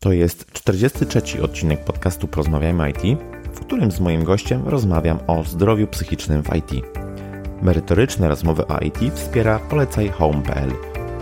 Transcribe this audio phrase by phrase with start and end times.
[0.00, 3.02] To jest 43 odcinek podcastu Porozmawiajmy IT,
[3.54, 6.70] w którym z moim gościem rozmawiam o zdrowiu psychicznym w IT.
[7.62, 10.70] Merytoryczne rozmowy o IT wspiera Polecaj Home.pl,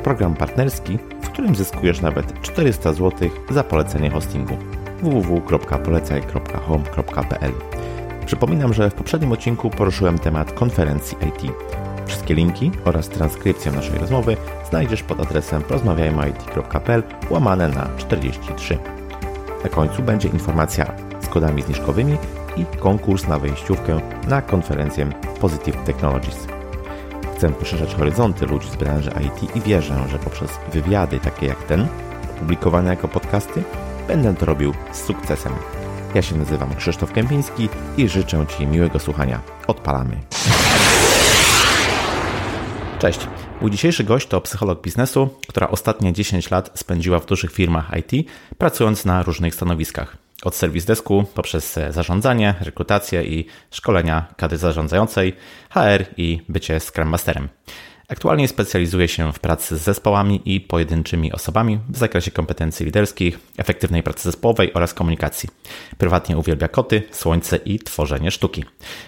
[0.04, 4.56] program partnerski, w którym zyskujesz nawet 400 zł za polecenie hostingu
[5.02, 7.52] www.polecaj.home.pl.
[8.26, 11.52] Przypominam, że w poprzednim odcinku poruszyłem temat konferencji IT.
[12.06, 14.36] Wszystkie linki oraz transkrypcję naszej rozmowy
[14.70, 18.78] znajdziesz pod adresem porozmawiajmyit.pl łamane na 43.
[19.64, 22.16] Na końcu będzie informacja z kodami zniżkowymi
[22.56, 25.06] i konkurs na wejściówkę na konferencję
[25.40, 26.46] Positive Technologies.
[27.36, 31.86] Chcę poszerzać horyzonty ludzi z branży IT i wierzę, że poprzez wywiady takie jak ten,
[32.38, 33.62] publikowane jako podcasty,
[34.08, 35.52] będę to robił z sukcesem.
[36.14, 39.40] Ja się nazywam Krzysztof Kępiński i życzę Ci miłego słuchania.
[39.66, 40.16] Odpalamy.
[42.98, 43.20] Cześć.
[43.60, 48.28] Mój dzisiejszy gość to psycholog biznesu, która ostatnie 10 lat spędziła w dużych firmach IT,
[48.58, 50.16] pracując na różnych stanowiskach.
[50.42, 55.32] Od serwis desku poprzez zarządzanie, rekrutację i szkolenia kadry zarządzającej,
[55.70, 57.48] HR i bycie Scrum Masterem.
[58.08, 64.02] Aktualnie specjalizuje się w pracy z zespołami i pojedynczymi osobami w zakresie kompetencji liderskich, efektywnej
[64.02, 65.48] pracy zespołowej oraz komunikacji.
[65.98, 68.64] Prywatnie uwielbia koty, słońce i tworzenie sztuki.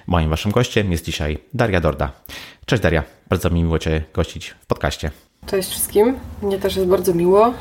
[0.06, 2.12] Moim waszym gościem jest dzisiaj Daria Dorda.
[2.68, 5.10] Cześć Daria, bardzo mi miło Cię gościć w podcaście.
[5.46, 7.54] Cześć wszystkim, mnie też jest bardzo miło.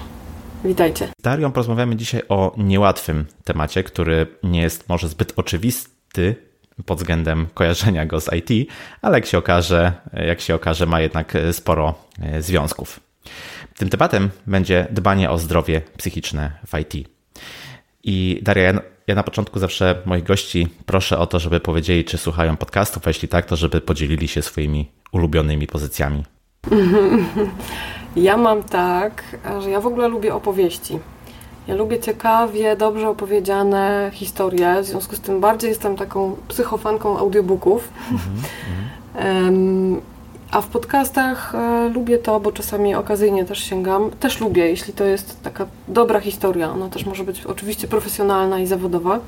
[0.65, 1.07] Witajcie.
[1.19, 6.35] Z Darią porozmawiamy dzisiaj o niełatwym temacie, który nie jest może zbyt oczywisty
[6.85, 11.33] pod względem kojarzenia go z IT, ale jak się okaże, jak się okaże ma jednak
[11.51, 12.99] sporo e, związków.
[13.77, 17.09] Tym tematem będzie dbanie o zdrowie psychiczne w IT.
[18.03, 18.73] I Daria,
[19.07, 23.09] ja na początku zawsze moich gości proszę o to, żeby powiedzieli, czy słuchają podcastów, a
[23.09, 26.23] jeśli tak, to żeby podzielili się swoimi ulubionymi pozycjami.
[28.15, 29.23] Ja mam tak,
[29.63, 30.99] że ja w ogóle lubię opowieści.
[31.67, 37.89] Ja lubię ciekawie, dobrze opowiedziane historie, w związku z tym bardziej jestem taką psychofanką audiobooków.
[39.15, 40.01] um,
[40.51, 44.11] a w podcastach e, lubię to, bo czasami okazyjnie też sięgam.
[44.11, 46.71] Też lubię, jeśli to jest taka dobra historia.
[46.71, 49.19] Ona też może być oczywiście profesjonalna i zawodowa.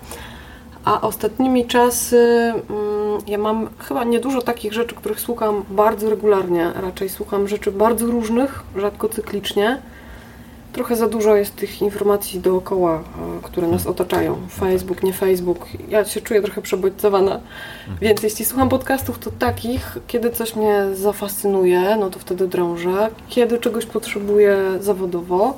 [0.85, 6.71] A ostatnimi czasy mm, ja mam chyba niedużo takich rzeczy, których słucham bardzo regularnie.
[6.75, 9.81] Raczej słucham rzeczy bardzo różnych, rzadko cyklicznie
[10.73, 13.01] trochę za dużo jest tych informacji dookoła, e,
[13.43, 13.95] które nas hmm.
[13.95, 14.37] otaczają.
[14.49, 15.67] Facebook, nie Facebook.
[15.89, 17.31] Ja się czuję trochę przebodźcowana.
[17.31, 17.97] Mhm.
[18.01, 23.09] Więc jeśli słucham podcastów, to takich, kiedy coś mnie zafascynuje, no to wtedy drążę.
[23.27, 25.57] Kiedy czegoś potrzebuję zawodowo,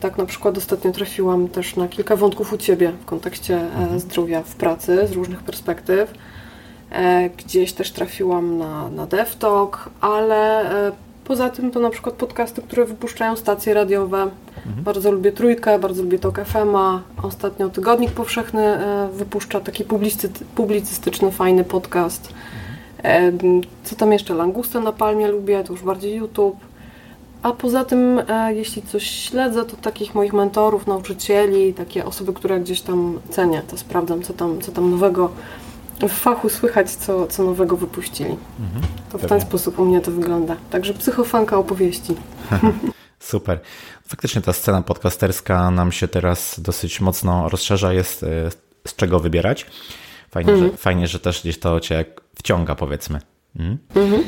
[0.00, 4.00] tak na przykład ostatnio trafiłam też na kilka wątków u Ciebie w kontekście e, mhm.
[4.00, 6.14] zdrowia w pracy z różnych perspektyw.
[6.90, 10.64] E, gdzieś też trafiłam na, na DevTalk, ale
[11.30, 14.30] poza tym to na przykład podcasty, które wypuszczają stacje radiowe,
[14.66, 14.84] Mhm.
[14.84, 17.00] Bardzo lubię Trójkę, bardzo lubię Tok FM-a.
[17.22, 19.84] Ostatnio Tygodnik Powszechny e, wypuszcza taki
[20.54, 22.34] publicystyczny, fajny podcast.
[23.02, 23.60] Mhm.
[23.84, 24.34] Co tam jeszcze?
[24.34, 26.56] Langustę na Palmie lubię, to już bardziej YouTube.
[27.42, 32.60] A poza tym, e, jeśli coś śledzę, to takich moich mentorów, nauczycieli, takie osoby, które
[32.60, 35.30] gdzieś tam cenię, to sprawdzam, co tam, co tam nowego
[36.08, 38.36] w fachu słychać, co, co nowego wypuścili.
[38.60, 38.82] Mhm.
[39.12, 40.56] To w ten sposób u mnie to wygląda.
[40.70, 42.16] Także psychofanka opowieści.
[43.18, 43.60] Super.
[44.08, 48.50] Faktycznie ta scena podcasterska nam się teraz dosyć mocno rozszerza, jest e,
[48.86, 49.66] z czego wybierać.
[50.30, 50.76] Fajnie, że, mhm.
[50.76, 53.20] fajnie że też gdzieś to cię wciąga, powiedzmy.
[53.56, 53.78] Mm.
[53.94, 54.22] Mhm.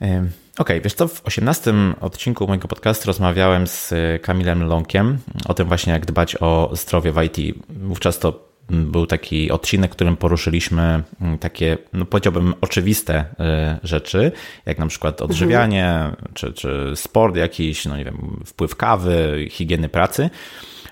[0.00, 5.68] Okej, okay, wiesz co, w 18 odcinku mojego podcastu rozmawiałem z Kamilem Lonkiem o tym
[5.68, 7.56] właśnie, jak dbać o zdrowie w IT.
[7.68, 14.32] Wówczas to był taki odcinek, w którym poruszyliśmy mm, takie, no powiedziałbym, oczywiste y, rzeczy,
[14.66, 16.16] jak na przykład odżywianie, mhm.
[16.34, 20.30] czy, czy sport jakiś, no nie wiem, wpływ kawy, higieny pracy.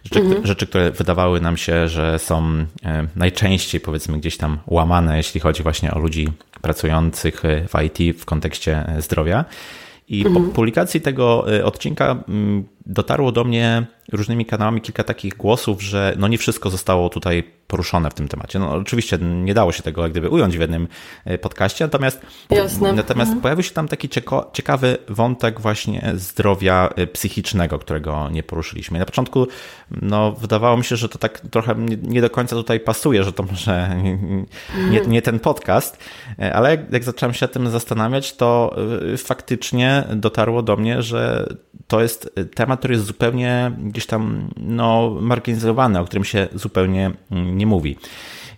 [0.05, 0.47] Rzeczy, mhm.
[0.47, 2.67] rzeczy, które wydawały nam się, że są y,
[3.17, 6.29] najczęściej powiedzmy gdzieś tam łamane, jeśli chodzi właśnie o ludzi
[6.63, 9.45] pracujących w IT w kontekście zdrowia.
[10.09, 10.51] I po mhm.
[10.51, 16.39] publikacji tego odcinka mm, dotarło do mnie różnymi kanałami kilka takich głosów, że no nie
[16.39, 18.59] wszystko zostało tutaj poruszone w tym temacie.
[18.59, 20.89] No oczywiście nie dało się tego jak gdyby ująć w jednym
[21.25, 22.21] e, podcaście, natomiast,
[22.51, 22.93] Jasne.
[22.93, 23.41] natomiast mhm.
[23.41, 24.09] pojawił się tam taki
[24.53, 28.99] ciekawy wątek właśnie zdrowia e, psychicznego, którego nie poruszyliśmy.
[28.99, 29.47] Na początku
[30.03, 33.43] no, wydawało mi się, że to tak trochę nie do końca tutaj pasuje, że to
[33.43, 33.97] może
[34.91, 35.99] nie, nie ten podcast,
[36.39, 38.77] e, ale jak, jak zacząłem się tym zastanawiać, to
[39.17, 41.49] faktycznie dotarło do mnie, że
[41.89, 47.59] to jest temat, który jest zupełnie gdzieś tam no, marginalizowany, o którym się zupełnie mm,
[47.59, 47.97] nie mówi.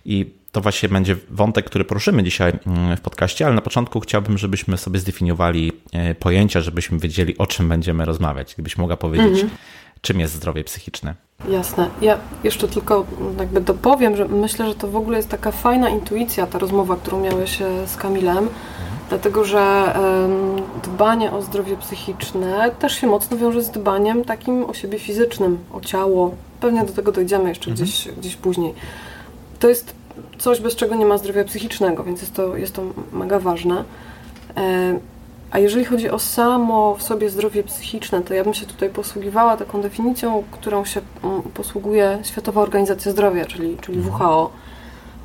[0.05, 4.37] I to właśnie będzie wątek, który poruszymy dzisiaj mm, w podcaście, ale na początku chciałbym,
[4.37, 8.53] żebyśmy sobie zdefiniowali e, pojęcia, żebyśmy wiedzieli, o czym będziemy rozmawiać.
[8.53, 9.49] Gdybyś mogła powiedzieć, mhm.
[10.01, 11.15] czym jest zdrowie psychiczne.
[11.49, 11.89] Jasne.
[12.01, 13.05] Ja jeszcze tylko
[13.39, 17.19] jakby dopowiem, że myślę, że to w ogóle jest taka fajna intuicja, ta rozmowa, którą
[17.19, 18.47] miałeś e, z Kamilem,
[19.09, 19.93] dlatego że
[20.83, 25.81] dbanie o zdrowie psychiczne też się mocno wiąże z dbaniem takim o siebie fizycznym, o
[25.81, 26.31] ciało.
[26.59, 27.87] Pewnie do tego dojdziemy jeszcze mhm.
[27.87, 28.73] gdzieś, gdzieś później.
[29.59, 29.93] To jest
[30.37, 33.83] coś, bez czego nie ma zdrowia psychicznego, więc jest to, jest to mega ważne.
[35.51, 39.57] A jeżeli chodzi o samo w sobie zdrowie psychiczne, to ja bym się tutaj posługiwała
[39.57, 44.15] taką definicją, którą się mm, posługuje Światowa Organizacja Zdrowia, czyli, czyli mhm.
[44.15, 44.51] WHO.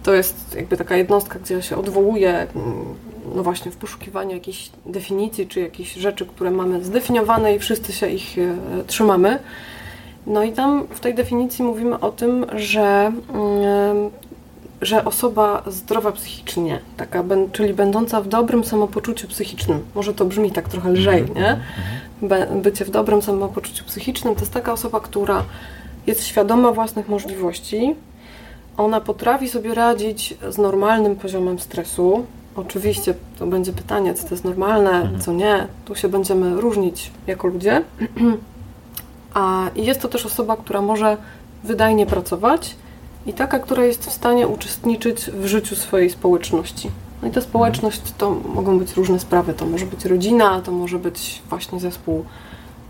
[0.02, 2.94] To jest jakby taka jednostka, gdzie się odwołuje, mm,
[3.34, 8.08] no właśnie, w poszukiwaniu jakiejś definicji, czy jakichś rzeczy, które mamy zdefiniowane i wszyscy się
[8.08, 9.38] ich e, trzymamy.
[10.26, 14.10] No i tam w tej definicji mówimy o tym, że mm,
[14.82, 20.68] że osoba zdrowa psychicznie, taka, czyli będąca w dobrym samopoczuciu psychicznym, może to brzmi tak
[20.68, 21.60] trochę lżej, mhm, nie?
[22.22, 22.62] Mhm.
[22.62, 25.42] Bycie w dobrym samopoczuciu psychicznym to jest taka osoba, która
[26.06, 27.94] jest świadoma własnych możliwości,
[28.76, 32.26] ona potrafi sobie radzić z normalnym poziomem stresu.
[32.56, 35.20] Oczywiście to będzie pytanie, co to jest normalne, mhm.
[35.20, 35.66] co nie.
[35.84, 37.82] Tu się będziemy różnić jako ludzie.
[39.34, 41.16] A jest to też osoba, która może
[41.64, 42.76] wydajnie pracować,
[43.26, 46.90] i taka, która jest w stanie uczestniczyć w życiu swojej społeczności.
[47.22, 49.54] No i ta społeczność to mogą być różne sprawy.
[49.54, 52.24] To może być rodzina, to może być właśnie zespół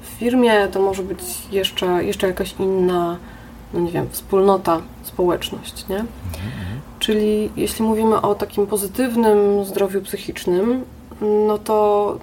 [0.03, 1.21] w firmie, to może być
[1.53, 3.17] jeszcze, jeszcze jakaś inna,
[3.75, 6.05] no nie wiem, wspólnota, społeczność, nie?
[6.99, 10.85] Czyli jeśli mówimy o takim pozytywnym zdrowiu psychicznym,
[11.47, 12.19] no to,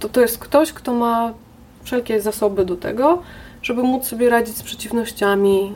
[0.00, 1.32] to to jest ktoś, kto ma
[1.82, 3.18] wszelkie zasoby do tego,
[3.62, 5.74] żeby móc sobie radzić z przeciwnościami,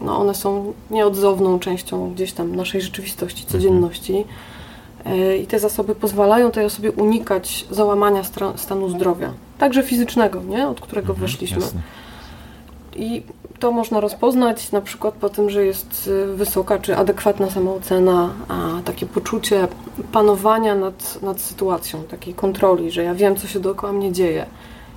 [0.00, 3.52] no one są nieodzowną częścią gdzieś tam naszej rzeczywistości, mhm.
[3.52, 4.24] codzienności.
[5.04, 8.22] E, I te zasoby pozwalają tej osobie unikać załamania
[8.56, 10.68] stanu zdrowia, także fizycznego, nie?
[10.68, 11.60] od którego mhm, weszliśmy.
[11.60, 11.80] Jasne.
[12.96, 13.22] I
[13.58, 18.82] to można rozpoznać na przykład po tym, że jest y, wysoka czy adekwatna samoocena, a
[18.84, 19.68] takie poczucie
[20.12, 24.46] panowania nad, nad sytuacją, takiej kontroli, że ja wiem, co się dookoła mnie dzieje.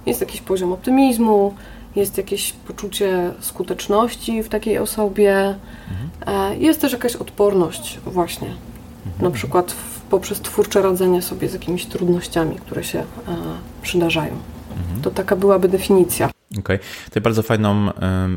[0.06, 1.54] Jest jakiś poziom optymizmu,
[1.96, 5.56] jest jakieś poczucie skuteczności w takiej osobie,
[5.90, 6.62] mhm.
[6.62, 8.48] jest też jakaś odporność właśnie,
[9.06, 9.24] mhm.
[9.24, 13.06] na przykład w, poprzez twórcze radzenie sobie z jakimiś trudnościami, które się e,
[13.82, 14.38] przydarzają.
[14.78, 15.02] Mhm.
[15.02, 16.30] To taka byłaby definicja.
[16.60, 16.76] Okej.
[16.76, 16.80] Okay.
[17.06, 17.90] Tutaj bardzo fajną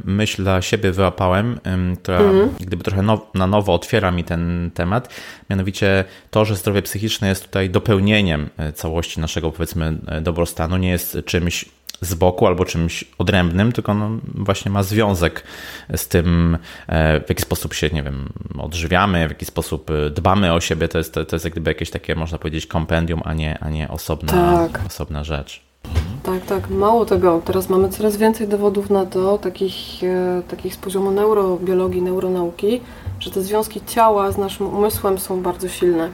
[0.04, 1.60] myśl dla siebie wyłapałem,
[2.02, 2.50] która mhm.
[2.60, 5.14] gdyby trochę now, na nowo otwiera mi ten temat.
[5.50, 10.90] Mianowicie to, że zdrowie psychiczne jest tutaj dopełnieniem e, całości naszego, powiedzmy, e, dobrostanu, nie
[10.90, 11.64] jest czymś
[12.00, 15.42] z boku albo czymś odrębnym, tylko no właśnie ma związek
[15.96, 18.28] z tym, e, w jaki sposób się, nie wiem,
[18.58, 20.88] odżywiamy, w jaki sposób e, dbamy o siebie.
[20.88, 23.88] To jest, to, jest jak gdyby jakieś takie, można powiedzieć, kompendium, a nie, a nie
[23.88, 24.80] osobna, tak.
[24.86, 25.66] osobna rzecz.
[26.22, 26.70] Tak, tak.
[26.70, 27.42] Mało tego.
[27.44, 32.80] Teraz mamy coraz więcej dowodów na to, takich, e, takich z poziomu neurobiologii, neuronauki,
[33.20, 36.10] że te związki ciała z naszym umysłem są bardzo silne.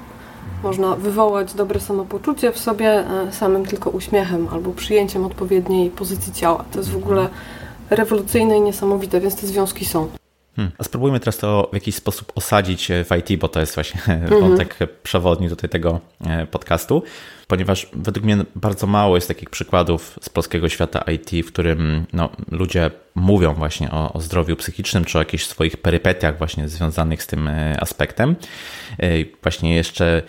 [0.62, 6.64] Można wywołać dobre samopoczucie w sobie e, samym tylko uśmiechem albo przyjęciem odpowiedniej pozycji ciała.
[6.72, 7.28] To jest w ogóle
[7.90, 10.08] rewolucyjne i niesamowite, więc te związki są.
[10.56, 10.72] Hmm.
[10.78, 14.40] A spróbujmy teraz to w jakiś sposób osadzić w IT, bo to jest właśnie mhm.
[14.40, 17.02] wątek przewodni tutaj tego e, podcastu,
[17.46, 22.28] ponieważ według mnie bardzo mało jest takich przykładów z polskiego świata IT, w którym no,
[22.50, 27.26] ludzie mówią właśnie o, o zdrowiu psychicznym, czy o jakichś swoich perypetiach właśnie związanych z
[27.26, 28.36] tym e, aspektem.
[29.42, 30.22] Właśnie jeszcze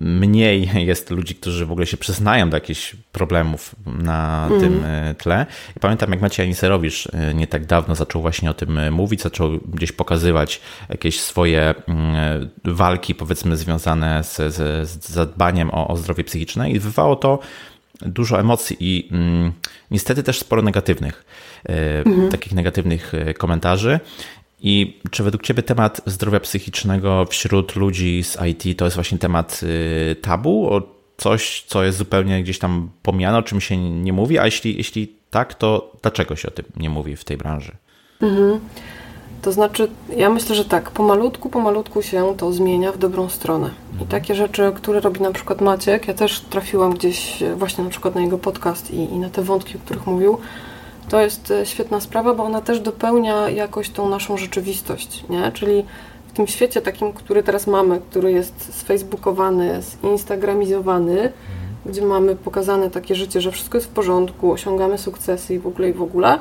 [0.00, 4.60] mniej jest ludzi, którzy w ogóle się przyznają do jakichś problemów na mm.
[4.60, 5.46] tym e, tle.
[5.76, 9.22] I pamiętam, jak Maciej Aniserowicz e, nie tak dawno zaczął właśnie o tym e, mówić,
[9.22, 15.96] zaczął gdzieś pokazywać jakieś swoje mm, walki, powiedzmy, związane z, z, z zadbaniem o, o
[15.96, 17.38] zdrowie psychiczne i wywołało to
[18.02, 19.52] dużo emocji i mm,
[19.90, 21.24] niestety też sporo negatywnych,
[21.64, 22.30] mm.
[22.30, 24.00] takich negatywnych komentarzy.
[24.62, 29.60] I czy według Ciebie temat zdrowia psychicznego wśród ludzi z IT to jest właśnie temat
[29.62, 30.66] y, tabu?
[30.74, 30.82] O
[31.16, 34.38] coś, co jest zupełnie gdzieś tam pomijane, o czym się nie mówi?
[34.38, 37.72] A jeśli, jeśli tak, to dlaczego się o tym nie mówi w tej branży?
[38.22, 38.60] Mhm.
[39.42, 43.70] To znaczy, ja myślę, że tak, pomalutku, pomalutku się to zmienia w dobrą stronę.
[43.90, 44.10] I mhm.
[44.10, 48.20] takie rzeczy, które robi na przykład Maciek, ja też trafiłam gdzieś właśnie na przykład na
[48.20, 50.38] jego podcast i, i na te wątki, o których mówił,
[51.10, 55.52] to jest e, świetna sprawa, bo ona też dopełnia jakoś tą naszą rzeczywistość, nie?
[55.52, 55.84] Czyli
[56.28, 61.32] w tym świecie takim, który teraz mamy, który jest sfacebookowany, zinstagramizowany, mhm.
[61.86, 65.88] gdzie mamy pokazane takie życie, że wszystko jest w porządku, osiągamy sukcesy i w ogóle
[65.88, 66.38] i w ogóle,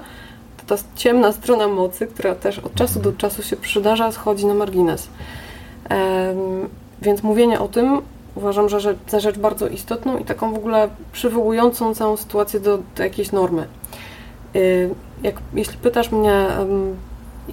[0.58, 4.54] to ta ciemna strona mocy, która też od czasu do czasu się przydarza, schodzi na
[4.54, 5.08] margines.
[5.90, 6.70] Um,
[7.02, 8.02] więc mówienie o tym
[8.36, 13.04] uważam, że za rzecz bardzo istotną i taką w ogóle przywołującą całą sytuację do, do
[13.04, 13.68] jakiejś normy.
[14.56, 14.90] Y,
[15.24, 16.46] jak, jeśli pytasz mnie,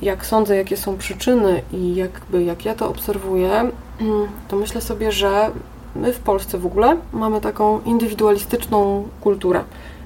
[0.03, 3.71] jak sądzę, jakie są przyczyny i jakby jak ja to obserwuję,
[4.49, 5.51] to myślę sobie, że
[5.97, 9.65] my w Polsce w ogóle mamy taką indywidualistyczną kulturę.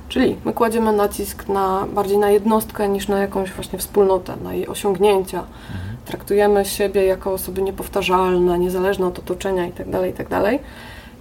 [0.09, 4.69] Czyli my kładziemy nacisk na, bardziej na jednostkę niż na jakąś właśnie wspólnotę, na jej
[4.69, 5.39] osiągnięcia.
[5.39, 5.97] Mhm.
[6.07, 10.29] Traktujemy siebie jako osoby niepowtarzalne, niezależne od otoczenia itd., tak itd.
[10.29, 10.61] Tak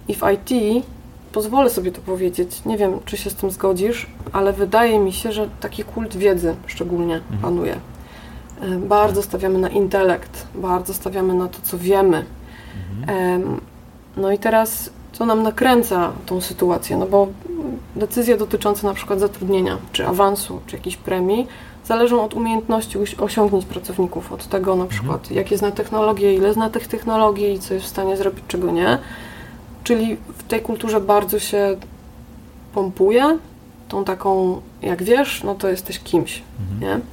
[0.08, 0.84] I w IT
[1.32, 5.32] pozwolę sobie to powiedzieć, nie wiem, czy się z tym zgodzisz, ale wydaje mi się,
[5.32, 7.40] że taki kult wiedzy szczególnie mhm.
[7.42, 7.76] panuje.
[8.60, 12.24] E, bardzo stawiamy na intelekt, bardzo stawiamy na to, co wiemy.
[13.00, 13.60] Mhm.
[14.16, 17.28] No i teraz co nam nakręca tą sytuację, no bo
[17.96, 21.46] decyzje dotyczące na przykład zatrudnienia, czy awansu, czy jakiejś premii
[21.84, 25.36] zależą od umiejętności osiągnięć pracowników, od tego na przykład, mhm.
[25.36, 28.98] jakie zna technologie, ile zna tych technologii, co jest w stanie zrobić, czego nie.
[29.90, 31.76] Czyli w tej kulturze bardzo się
[32.74, 33.38] pompuje
[33.88, 36.80] tą taką, jak wiesz, no to jesteś kimś, mhm.
[36.80, 37.04] nie?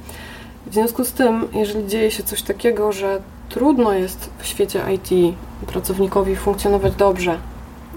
[0.70, 5.36] W związku z tym, jeżeli dzieje się coś takiego, że trudno jest w świecie IT
[5.66, 7.38] pracownikowi funkcjonować dobrze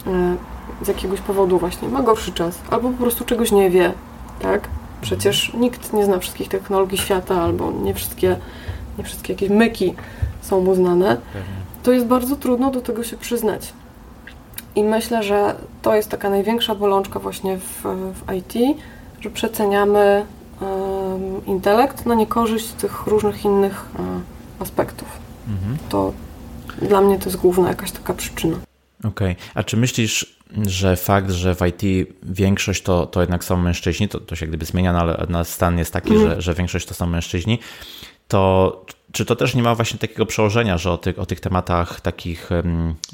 [0.07, 0.35] e,
[0.81, 3.93] z jakiegoś powodu właśnie, ma gorszy czas, albo po prostu czegoś nie wie,
[4.39, 4.69] tak?
[5.01, 8.35] Przecież nikt nie zna wszystkich technologii świata, albo nie wszystkie,
[8.97, 9.93] nie wszystkie jakieś myki
[10.41, 11.17] są mu znane.
[11.83, 13.73] To jest bardzo trudno do tego się przyznać.
[14.75, 18.77] I myślę, że to jest taka największa bolączka właśnie w, w IT,
[19.21, 20.25] że przeceniamy
[20.61, 24.23] um, intelekt na niekorzyść tych różnych innych um,
[24.59, 25.07] aspektów.
[25.47, 25.77] Mhm.
[25.89, 26.13] To
[26.81, 28.57] dla mnie to jest główna jakaś taka przyczyna.
[28.99, 29.31] Okej.
[29.31, 29.35] Okay.
[29.53, 34.19] A czy myślisz, że fakt, że w IT większość to, to jednak są mężczyźni, to,
[34.19, 36.29] to się gdyby zmienia, no ale stan jest taki, mm.
[36.29, 37.59] że, że większość to są mężczyźni,
[38.27, 42.01] to czy to też nie ma właśnie takiego przełożenia, że o tych, o tych tematach
[42.01, 42.49] takich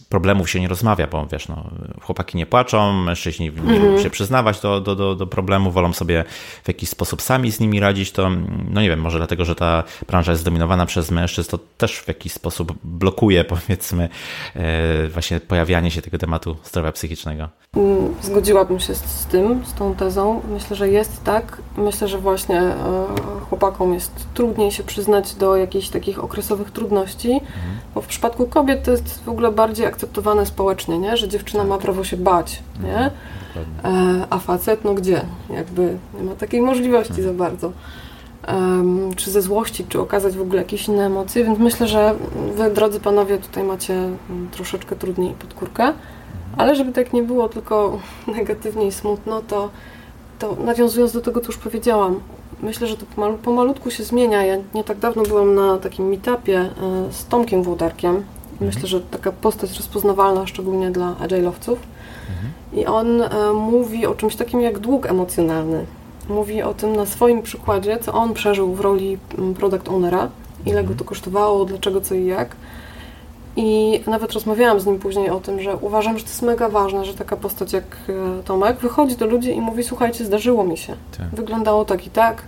[0.09, 1.69] problemów się nie rozmawia, bo wiesz, no,
[2.01, 4.03] chłopaki nie płaczą, mężczyźni nie mm -hmm.
[4.03, 6.23] się przyznawać do, do, do, do problemu, wolą sobie
[6.63, 8.29] w jakiś sposób sami z nimi radzić, to
[8.69, 12.07] no nie wiem, może dlatego, że ta branża jest zdominowana przez mężczyzn, to też w
[12.07, 14.09] jakiś sposób blokuje powiedzmy
[14.55, 17.49] e, właśnie pojawianie się tego tematu zdrowia psychicznego.
[18.21, 20.41] Zgodziłabym się z, tym, z tą tezą.
[20.49, 21.61] Myślę, że jest tak.
[21.77, 22.75] Myślę, że właśnie e,
[23.49, 25.55] chłopakom jest trudniej się przyznać do
[25.87, 27.77] jakichś takich okresowych trudności, mhm.
[27.95, 31.17] bo w przypadku kobiet to jest w ogóle bardziej akceptowane społecznie, nie?
[31.17, 33.11] że dziewczyna ma prawo się bać, nie?
[33.55, 35.21] Mhm, e, a facet, no gdzie?
[35.49, 37.27] Jakby nie ma takiej możliwości mhm.
[37.27, 37.71] za bardzo.
[38.47, 42.15] Um, czy ze złości, czy okazać w ogóle jakieś inne emocje, więc myślę, że
[42.55, 45.93] wy, drodzy panowie, tutaj macie mm, troszeczkę trudniej pod kurkę.
[46.57, 47.99] Ale żeby tak nie było tylko
[48.37, 49.69] negatywnie i smutno, to,
[50.39, 52.19] to nawiązując do tego, co już powiedziałam,
[52.61, 54.45] myślę, że to pomalu, pomalutku się zmienia.
[54.45, 56.71] Ja nie tak dawno byłam na takim meetupie e,
[57.11, 58.15] z Tomkiem Włodarkiem.
[58.51, 58.71] Mhm.
[58.73, 61.77] Myślę, że taka postać rozpoznawalna, szczególnie dla agile'owców.
[62.29, 62.51] Mhm.
[62.73, 65.85] I on e, mówi o czymś takim jak dług emocjonalny.
[66.29, 69.17] Mówi o tym na swoim przykładzie, co on przeżył w roli
[69.59, 70.29] product ownera,
[70.65, 70.97] ile go mhm.
[70.97, 72.55] to kosztowało, dlaczego, co i jak.
[73.59, 77.05] I nawet rozmawiałam z nim później o tym, że uważam, że to jest mega ważne,
[77.05, 80.95] że taka postać jak e, Tomek wychodzi do ludzi i mówi: Słuchajcie, zdarzyło mi się.
[81.17, 81.27] Tak.
[81.27, 82.43] Wyglądało tak i tak,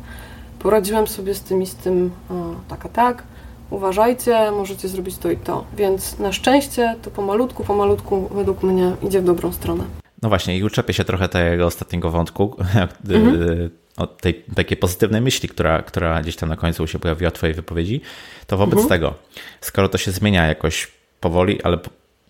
[0.60, 2.34] poradziłem sobie z tym i z tym, o,
[2.68, 3.24] tak a tak.
[3.70, 5.66] Uważajcie, możecie zrobić to i to.
[5.78, 9.84] Więc na szczęście to pomalutku, pomalutku według mnie idzie w dobrą stronę.
[10.22, 12.56] No właśnie, i uczepię się trochę tego ostatniego wątku,
[13.10, 13.70] mhm.
[13.98, 17.56] od tej takiej pozytywnej myśli, która, która gdzieś tam na końcu się pojawiła w Twojej
[17.56, 18.02] wypowiedzi.
[18.48, 18.90] To wobec mhm.
[18.90, 19.14] tego,
[19.62, 21.80] skoro to się zmienia jakoś powoli, ale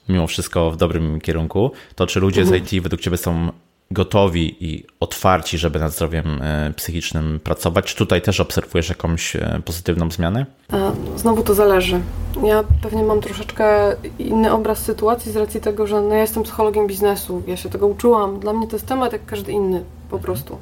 [0.10, 2.66] mimo wszystko w dobrym kierunku, to czy ludzie mhm.
[2.66, 3.52] z IT według Ciebie są
[3.92, 7.86] gotowi i otwarci, żeby nad zdrowiem e, psychicznym pracować?
[7.86, 10.46] Czy tutaj też obserwujesz jakąś e, pozytywną zmianę?
[11.16, 12.02] Znowu to zależy.
[12.44, 16.88] Ja pewnie mam troszeczkę inny obraz sytuacji z racji tego, że no ja jestem psychologiem
[16.88, 18.40] biznesu, ja się tego uczyłam.
[18.40, 20.24] Dla mnie to jest temat jak każdy inny po mhm.
[20.24, 20.58] prostu.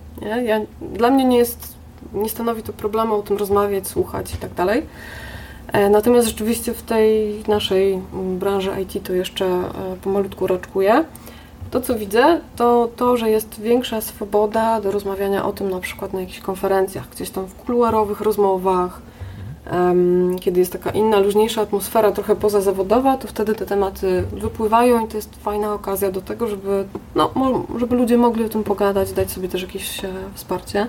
[0.45, 1.75] Ja, dla mnie nie jest,
[2.13, 4.83] nie stanowi to problemu o tym rozmawiać, słuchać i tak dalej.
[5.73, 9.71] E, natomiast rzeczywiście w tej naszej mm, branży IT to jeszcze e,
[10.01, 11.03] pomalutku raczkuje.
[11.71, 16.13] To, co widzę, to to, że jest większa swoboda do rozmawiania o tym na przykład
[16.13, 19.01] na jakichś konferencjach, gdzieś tam w kuluarowych rozmowach,
[20.41, 25.17] kiedy jest taka inna, luźniejsza atmosfera, trochę pozazawodowa, to wtedy te tematy wypływają i to
[25.17, 27.31] jest fajna okazja do tego, żeby, no,
[27.77, 30.87] żeby ludzie mogli o tym pogadać, dać sobie też jakieś e, wsparcie.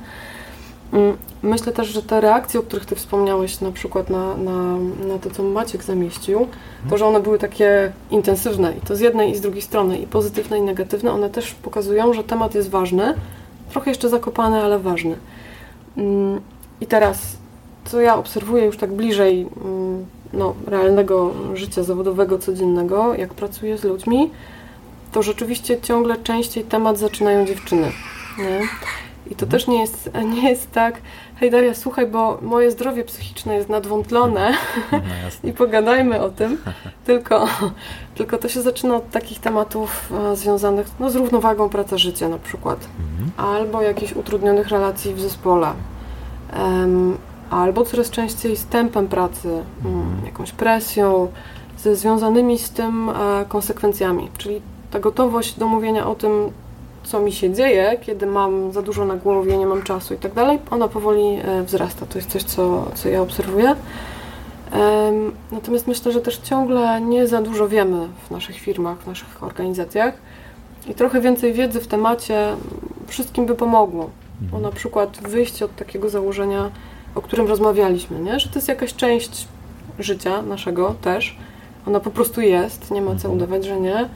[0.93, 4.77] Mm, myślę też, że te reakcje, o których Ty wspomniałeś, na przykład na, na,
[5.09, 6.47] na to, co Maciek zamieścił,
[6.91, 10.07] to, że one były takie intensywne i to z jednej i z drugiej strony, i
[10.07, 13.15] pozytywne, i negatywne, one też pokazują, że temat jest ważny,
[13.71, 15.17] trochę jeszcze zakopany, ale ważny.
[15.97, 16.41] Mm,
[16.81, 17.37] I teraz,
[17.85, 23.85] co ja obserwuję już tak bliżej mm, no, realnego życia zawodowego, codziennego, jak pracuję z
[23.85, 24.31] ludźmi,
[25.13, 27.93] to rzeczywiście ciągle częściej temat zaczynają dziewczyny.
[28.39, 28.61] Nie?
[29.31, 29.51] I to mhm.
[29.51, 31.01] też nie jest, nie jest tak,
[31.37, 34.55] hej Daria, słuchaj, bo moje zdrowie psychiczne jest nadwątlone
[34.93, 34.99] no,
[35.45, 36.59] i pogadajmy o tym,
[37.07, 37.47] tylko,
[38.15, 42.89] tylko to się zaczyna od takich tematów e, związanych no, z równowagą praca-życia na przykład,
[42.99, 43.51] mhm.
[43.51, 45.73] albo jakichś utrudnionych relacji w zespole,
[46.59, 47.19] um,
[47.51, 49.49] albo coraz częściej z tempem pracy,
[49.85, 51.29] um, jakąś presją,
[51.79, 56.33] ze związanymi z tym e, konsekwencjami, czyli ta gotowość do mówienia o tym,
[57.11, 60.35] co mi się dzieje, kiedy mam za dużo na głowie, nie mam czasu i tak
[60.35, 62.07] dalej, ona powoli e, wzrasta.
[62.07, 63.75] To jest coś, co, co ja obserwuję.
[65.53, 70.15] Natomiast myślę, że też ciągle nie za dużo wiemy w naszych firmach, w naszych organizacjach
[70.89, 72.49] i trochę więcej wiedzy w temacie
[73.07, 74.11] wszystkim by pomogło.
[74.41, 74.63] Bo mhm.
[74.63, 76.71] na przykład wyjście od takiego założenia,
[77.15, 78.41] o którym rozmawialiśmy, nie?
[78.41, 79.49] że to jest jakaś część
[79.99, 81.37] życia naszego też.
[81.87, 83.35] Ona po prostu jest, nie ma co mhm.
[83.35, 84.09] udawać, że nie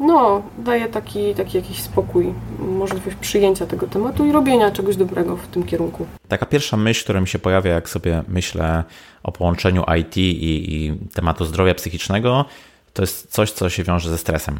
[0.00, 5.46] no, daje taki, taki jakiś spokój, możliwość przyjęcia tego tematu i robienia czegoś dobrego w
[5.46, 6.06] tym kierunku.
[6.28, 8.84] Taka pierwsza myśl, która mi się pojawia, jak sobie myślę
[9.22, 12.44] o połączeniu IT i, i tematu zdrowia psychicznego,
[12.92, 14.58] to jest coś, co się wiąże ze stresem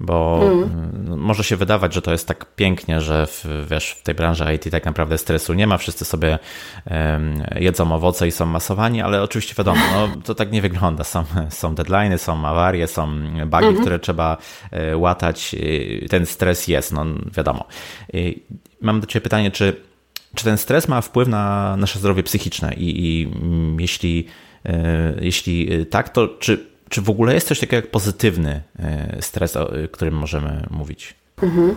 [0.00, 1.18] bo mm.
[1.18, 4.70] może się wydawać, że to jest tak pięknie, że w, wiesz, w tej branży IT
[4.70, 6.38] tak naprawdę stresu nie ma, wszyscy sobie
[6.90, 11.04] um, jedzą owoce i są masowani, ale oczywiście wiadomo, no, to tak nie wygląda.
[11.04, 13.06] Są, są deadlines, są awarie, są
[13.46, 13.80] bugi, mm -hmm.
[13.80, 14.36] które trzeba
[14.70, 15.56] e, łatać.
[16.10, 17.04] Ten stres jest, no
[17.36, 17.64] wiadomo.
[18.80, 19.76] Mam do Ciebie pytanie, czy,
[20.34, 23.30] czy ten stres ma wpływ na nasze zdrowie psychiczne i, i
[23.78, 24.26] jeśli,
[24.64, 29.56] e, jeśli tak, to czy czy w ogóle jest coś takiego jak pozytywny e, stres,
[29.56, 31.14] o którym możemy mówić?
[31.42, 31.74] Mhm.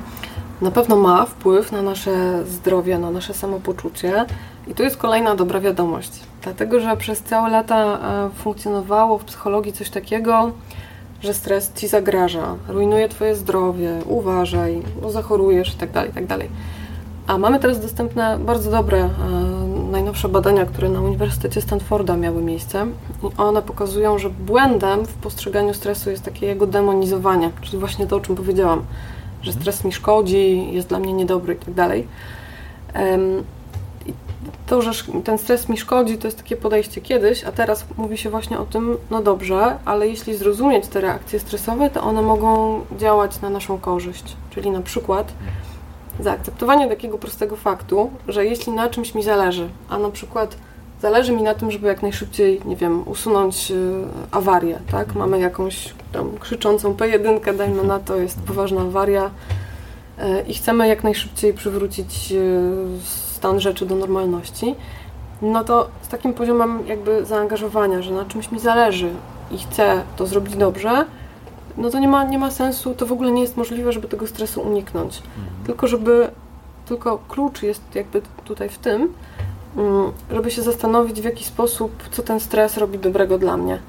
[0.62, 4.26] Na pewno ma wpływ na nasze zdrowie, na nasze samopoczucie.
[4.68, 6.12] I tu jest kolejna dobra wiadomość.
[6.42, 10.52] Dlatego, że przez całe lata e, funkcjonowało w psychologii coś takiego,
[11.22, 16.28] że stres ci zagraża, rujnuje twoje zdrowie, uważaj, bo zachorujesz itd., tak itd.
[16.28, 16.48] Tak
[17.28, 19.10] A mamy teraz dostępne bardzo dobre e,
[19.90, 22.88] najnowsze badania, które na Uniwersytecie Stanforda miały miejsce.
[23.24, 28.16] I one pokazują, że błędem w postrzeganiu stresu jest takie jego demonizowanie, czyli właśnie to,
[28.16, 28.86] o czym powiedziałam,
[29.42, 29.62] że mhm.
[29.62, 32.08] stres mi szkodzi, jest dla mnie niedobry i tak dalej.
[34.68, 34.92] To, że
[35.24, 38.66] ten stres mi szkodzi, to jest takie podejście kiedyś, a teraz mówi się właśnie o
[38.66, 43.80] tym, no dobrze, ale jeśli zrozumieć te reakcje stresowe, to one mogą działać na naszą
[43.80, 44.36] korzyść.
[44.50, 45.69] Czyli na przykład mhm
[46.20, 50.56] zaakceptowanie takiego prostego faktu, że jeśli na czymś mi zależy, a na przykład
[51.02, 53.76] zależy mi na tym, żeby jak najszybciej, nie wiem, usunąć y,
[54.32, 55.08] awarię, tak?
[55.08, 55.18] Mhm.
[55.18, 59.32] Mamy jakąś tam krzyczącą P1, dajmy na to, jest poważna awaria y,
[60.48, 62.62] i chcemy jak najszybciej przywrócić y,
[63.04, 64.76] stan rzeczy do normalności,
[65.42, 69.10] no to z takim poziomem jakby zaangażowania, że na czymś mi zależy
[69.52, 71.06] i chcę to zrobić dobrze,
[71.78, 74.28] no to nie ma, nie ma sensu, to w ogóle nie jest możliwe, żeby tego
[74.28, 75.18] stresu uniknąć.
[75.18, 75.66] Mhm.
[75.66, 76.32] Tylko żeby,
[76.86, 79.14] tylko klucz jest jakby tutaj w tym,
[79.78, 83.80] mm, żeby się zastanowić w jaki sposób, co ten stres robi dobrego dla mnie.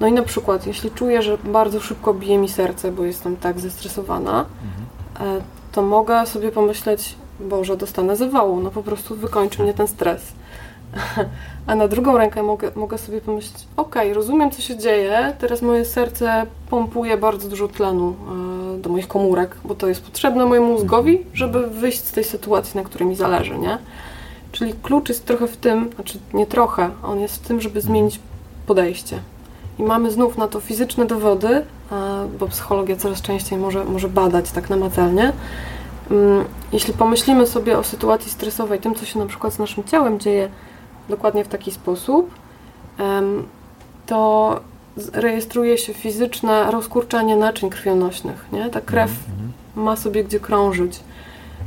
[0.00, 3.60] No i na przykład, jeśli czuję, że bardzo szybko bije mi serce, bo jestem tak
[3.60, 4.82] zestresowana, mhm.
[5.20, 5.40] E,
[5.72, 10.32] to mogę sobie pomyśleć, Boże, dostanę zawału, no po prostu wykończy mnie ten stres.
[11.66, 15.84] A na drugą rękę mogę, mogę sobie pomyśleć, ok, rozumiem co się dzieje, teraz moje
[15.84, 18.14] serce pompuje bardzo dużo tlenu
[18.74, 22.78] e, do moich komórek, bo to jest potrzebne mojemu mózgowi, żeby wyjść z tej sytuacji,
[22.78, 23.78] na której mi zależy, nie?
[24.52, 28.20] Czyli klucz jest trochę w tym, znaczy nie trochę, on jest w tym, żeby zmienić
[28.66, 29.18] podejście.
[29.78, 31.64] I mamy znów na to fizyczne dowody, e,
[32.38, 35.32] bo psychologia coraz częściej może, może badać tak namacalnie.
[36.10, 40.20] Mm, jeśli pomyślimy sobie o sytuacji stresowej, tym, co się na przykład z naszym ciałem
[40.20, 40.48] dzieje,
[41.08, 42.30] dokładnie w taki sposób,
[44.06, 44.60] to
[45.12, 48.46] rejestruje się fizyczne rozkurczanie naczyń krwionośnych.
[48.52, 48.70] Nie?
[48.70, 49.80] Ta krew mm -hmm.
[49.80, 51.00] ma sobie gdzie krążyć.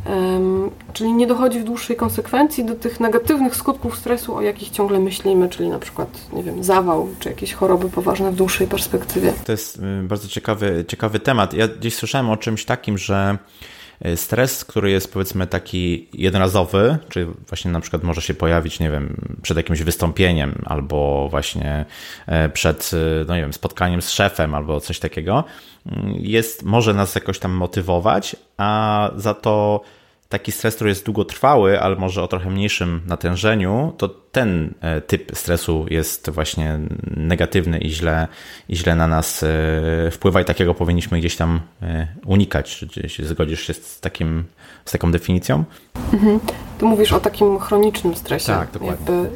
[0.09, 4.99] Um, czyli nie dochodzi w dłuższej konsekwencji do tych negatywnych skutków stresu, o jakich ciągle
[4.99, 9.33] myślimy, czyli na przykład, nie wiem, zawał, czy jakieś choroby poważne w dłuższej perspektywie.
[9.45, 11.53] To jest y, bardzo ciekawy, ciekawy temat.
[11.53, 13.37] Ja gdzieś słyszałem o czymś takim, że
[14.15, 19.37] stres, który jest powiedzmy taki jednorazowy, czyli właśnie na przykład może się pojawić, nie wiem,
[19.41, 21.85] przed jakimś wystąpieniem albo właśnie
[22.27, 25.43] e, przed, e, no nie wiem, spotkaniem z szefem albo coś takiego,
[25.85, 29.81] mm, jest, może nas jakoś tam motywować, a za to
[30.29, 35.31] taki stres, który jest długotrwały, ale może o trochę mniejszym natężeniu, to ten e, typ
[35.37, 36.79] stresu jest właśnie
[37.17, 38.27] negatywny i źle,
[38.69, 42.85] i źle na nas e, wpływa i takiego powinniśmy gdzieś tam e, unikać.
[43.09, 44.43] Czy zgodzisz się z, takim,
[44.85, 45.63] z taką definicją?
[46.13, 46.39] Mhm.
[46.79, 48.45] Tu mówisz o takim chronicznym stresie.
[48.45, 49.15] Tak, dokładnie.
[49.15, 49.29] Jakby,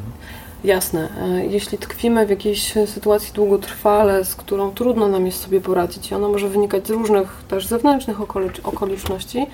[0.64, 1.10] jasne.
[1.50, 6.28] Jeśli tkwimy w jakiejś sytuacji długotrwale, z którą trudno nam jest sobie poradzić i ona
[6.28, 8.18] może wynikać z różnych też zewnętrznych
[8.64, 9.48] okoliczności,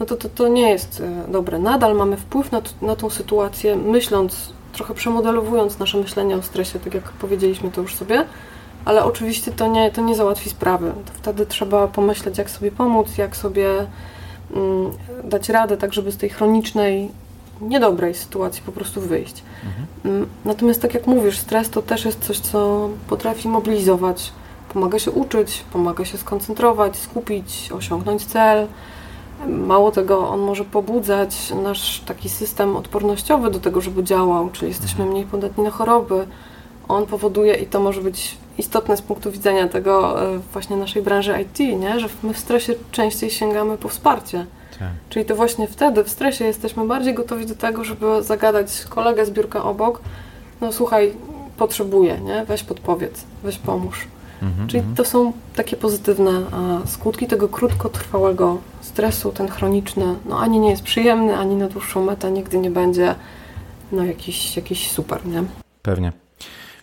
[0.00, 1.58] no to, to, to nie jest e, dobre.
[1.58, 6.94] Nadal mamy wpływ na, na tą sytuację, myśląc, trochę przemodelowując nasze myślenie o stresie, tak
[6.94, 8.24] jak powiedzieliśmy to już sobie,
[8.84, 10.92] ale oczywiście to nie, to nie załatwi sprawy.
[11.06, 13.86] To wtedy trzeba pomyśleć, jak sobie pomóc, jak sobie
[14.54, 14.90] mm,
[15.24, 17.10] dać radę, tak żeby z tej chronicznej,
[17.60, 19.42] niedobrej sytuacji po prostu wyjść.
[19.64, 19.86] Mhm.
[20.04, 24.32] Mm, natomiast tak jak mówisz, stres to też jest coś, co potrafi mobilizować,
[24.72, 28.66] pomaga się uczyć, pomaga się skoncentrować, skupić, osiągnąć cel.
[29.46, 35.04] Mało tego, on może pobudzać nasz taki system odpornościowy do tego, żeby działał, czyli jesteśmy
[35.04, 35.10] mhm.
[35.10, 36.26] mniej podatni na choroby.
[36.88, 41.34] On powoduje, i to może być istotne z punktu widzenia tego e, właśnie naszej branży
[41.42, 42.00] IT, nie?
[42.00, 44.46] że my w stresie częściej sięgamy po wsparcie.
[44.78, 44.88] Tak.
[45.08, 49.30] Czyli to właśnie wtedy w stresie jesteśmy bardziej gotowi do tego, żeby zagadać kolegę z
[49.30, 50.00] biurka obok,
[50.60, 51.12] no słuchaj,
[51.56, 52.44] potrzebuję, nie?
[52.44, 54.06] weź podpowiedz, weź pomóż.
[54.42, 56.30] Mhm, Czyli to są takie pozytywne
[56.86, 62.30] skutki tego krótkotrwałego stresu, ten chroniczny, no ani nie jest przyjemny, ani na dłuższą metę
[62.30, 63.14] nigdy nie będzie
[63.92, 65.42] no jakiś, jakiś super, nie?
[65.82, 66.12] Pewnie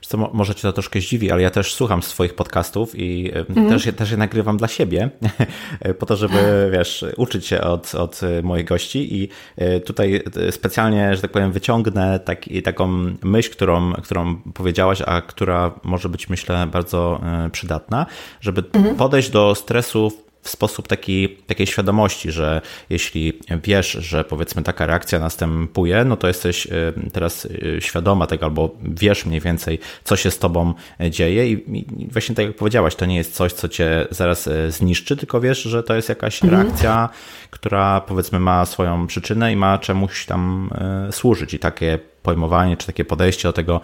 [0.02, 3.70] co może Cię to troszkę zdziwi, ale ja też słucham swoich podcastów i mhm.
[3.70, 5.10] też, je, też je nagrywam dla siebie,
[6.00, 11.22] po to, żeby, wiesz, uczyć się od, od moich gości i e, tutaj specjalnie, że
[11.22, 12.88] tak powiem, wyciągnę tak, taką
[13.24, 18.06] myśl, którą, którą powiedziałaś, a która może być, myślę, bardzo e, przydatna,
[18.42, 18.96] żeby mhm.
[18.96, 25.20] podejść do stresu w sposób taki, takiej świadomości, że jeśli wiesz, że powiedzmy taka reakcja
[25.20, 30.32] następuje, no to jesteś y, teraz y, świadoma tego, albo wiesz mniej więcej, co się
[30.32, 30.74] z tobą
[31.10, 35.18] dzieje i właśnie tak jak powiedziałaś, to nie jest coś, co cię zaraz y, zniszczy,
[35.18, 36.64] tylko wiesz, że to jest jakaś mhm.
[36.64, 37.10] reakcja,
[37.50, 40.70] która powiedzmy ma swoją przyczynę i ma czemuś tam
[41.12, 43.82] służyć i takie pojmowanie, czy takie podejście do tego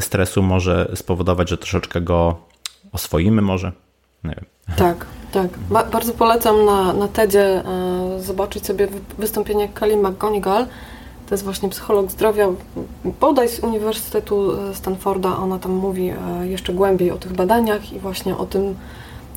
[0.00, 2.40] stresu może spowodować, że troszeczkę go
[2.92, 3.72] oswoimy może.
[4.24, 4.57] Nie wiem.
[4.76, 5.48] Tak, tak.
[5.70, 7.62] Ba bardzo polecam na, na TEDzie e,
[8.20, 10.66] zobaczyć sobie wystąpienie Kali McGonigal.
[11.28, 12.48] To jest właśnie psycholog zdrowia,
[13.20, 15.36] bodaj z Uniwersytetu e, Stanforda.
[15.36, 18.74] Ona tam mówi e, jeszcze głębiej o tych badaniach i właśnie o tym,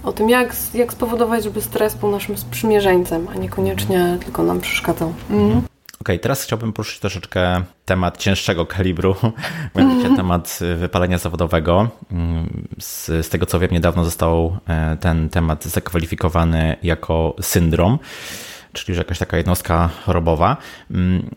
[0.04, 5.13] o tym jak, jak spowodować, żeby stres był naszym sprzymierzeńcem, a niekoniecznie tylko nam przeszkadzał.
[5.30, 5.71] Mhm.
[6.02, 9.16] Okej, okay, teraz chciałbym poruszyć troszeczkę temat cięższego kalibru,
[9.76, 10.18] mianowicie mm.
[10.18, 11.90] temat wypalenia zawodowego.
[12.80, 18.00] Z, z, tego co wiem, niedawno został e, ten temat zakwalifikowany jako syndrom
[18.74, 20.58] czyli że jakaś taka jednostka chorobowa.
[20.92, 21.30] Mm,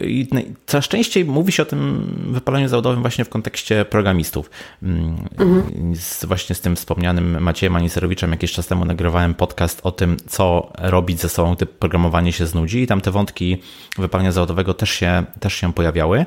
[0.00, 0.28] I
[0.66, 4.50] coraz częściej mówi się o tym wypaleniu zawodowym właśnie w kontekście programistów.
[4.82, 5.96] Mm, mhm.
[5.96, 10.72] Z, właśnie z tym wspomnianym Maciejem Aniserowiczem jakiś czas temu nagrywałem podcast o tym, co
[10.78, 13.58] robić ze sobą, gdy programowanie się znudzi i tam te wątki
[13.98, 16.26] wypalenia zawodowego też się, też się pojawiały.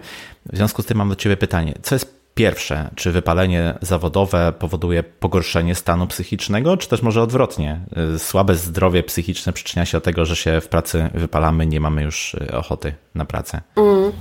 [0.54, 5.04] W związku z tym mam do Ciebie pytanie, co jest Pierwsze, czy wypalenie zawodowe powoduje
[5.04, 7.80] pogorszenie stanu psychicznego, czy też może odwrotnie?
[8.18, 12.34] Słabe zdrowie psychiczne przyczynia się do tego, że się w pracy wypalamy, nie mamy już
[12.34, 13.62] y, ochoty na pracę.
[13.76, 14.12] Mm.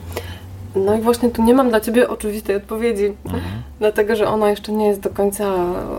[0.77, 3.43] No i właśnie tu nie mam dla Ciebie oczywistej odpowiedzi, mhm.
[3.79, 5.55] dlatego że ona jeszcze nie jest do końca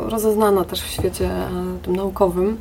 [0.10, 1.50] rozeznana też w świecie e,
[1.84, 2.58] tym naukowym.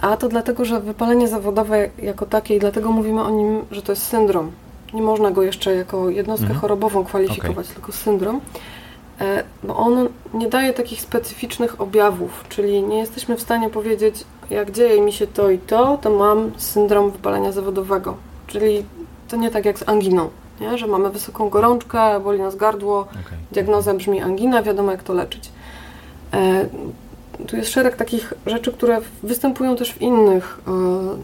[0.00, 3.92] A to dlatego, że wypalenie zawodowe jako takie i dlatego mówimy o nim, że to
[3.92, 4.52] jest syndrom
[4.94, 6.60] nie można go jeszcze jako jednostkę mhm.
[6.60, 7.74] chorobową kwalifikować, okay.
[7.74, 8.40] tylko syndrom,
[9.20, 14.70] e, bo on nie daje takich specyficznych objawów, czyli nie jesteśmy w stanie powiedzieć, jak
[14.70, 18.16] dzieje mi się to i to, to mam syndrom wypalenia zawodowego.
[18.46, 18.84] Czyli
[19.28, 20.78] to nie tak jak z anginą, nie?
[20.78, 23.38] że mamy wysoką gorączkę, boli nas gardło, okay.
[23.52, 25.50] diagnoza brzmi angina, wiadomo jak to leczyć.
[27.46, 30.70] Tu jest szereg takich rzeczy, które występują też w innych e,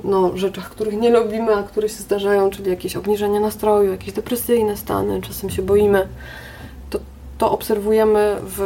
[0.04, 4.76] no, rzeczach, których nie lubimy, a które się zdarzają, czyli jakieś obniżenie nastroju, jakieś depresyjne
[4.76, 6.08] stany, czasem się boimy.
[6.90, 6.98] To,
[7.38, 8.58] to obserwujemy w,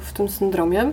[0.00, 0.92] w tym syndromie.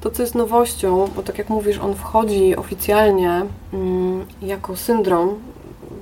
[0.00, 5.38] To, co jest nowością, bo tak jak mówisz, on wchodzi oficjalnie mm, jako syndrom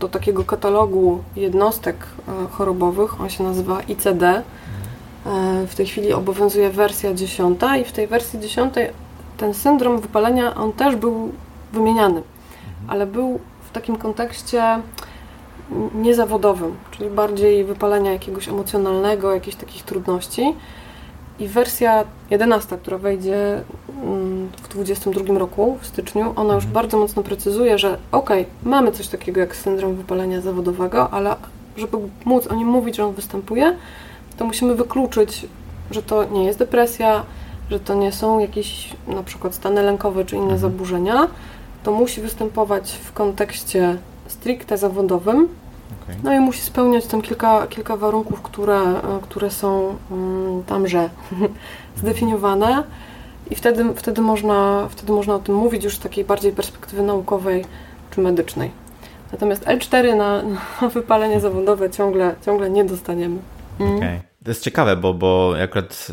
[0.00, 1.96] do takiego katalogu jednostek
[2.28, 4.22] e, chorobowych, on się nazywa ICD.
[4.22, 4.42] E,
[5.66, 8.74] w tej chwili obowiązuje wersja 10 i w tej wersji 10
[9.38, 11.32] ten syndrom wypalenia, on też był
[11.72, 12.22] wymieniany,
[12.88, 14.62] ale był w takim kontekście
[15.94, 20.54] niezawodowym, czyli bardziej wypalenia jakiegoś emocjonalnego, jakichś takich trudności.
[21.38, 23.60] I wersja 11, która wejdzie
[24.04, 26.72] mm, w 2022 roku, w styczniu, ona już mhm.
[26.72, 28.30] bardzo mocno precyzuje, że ok,
[28.62, 31.36] mamy coś takiego jak syndrom wypalenia zawodowego, ale
[31.76, 33.76] żeby móc o nim mówić, że on występuje,
[34.36, 35.46] to musimy wykluczyć,
[35.90, 37.24] że to nie jest depresja,
[37.70, 40.60] że to nie są jakieś na przykład stany lękowe czy inne mhm.
[40.60, 41.28] zaburzenia,
[41.82, 45.48] to musi występować w kontekście stricte zawodowym.
[46.02, 46.16] Okay.
[46.24, 48.80] No i musi spełniać tam kilka, kilka warunków, które,
[49.22, 51.10] które są um, tamże
[52.00, 52.82] zdefiniowane.
[53.50, 57.64] I wtedy, wtedy, można, wtedy można o tym mówić już z takiej bardziej perspektywy naukowej
[58.10, 58.70] czy medycznej.
[59.32, 60.42] Natomiast L4 na,
[60.82, 63.38] na wypalenie zawodowe ciągle, ciągle nie dostaniemy.
[63.80, 63.96] Mm.
[63.96, 64.27] Okay.
[64.48, 66.12] To jest ciekawe, bo, bo akurat,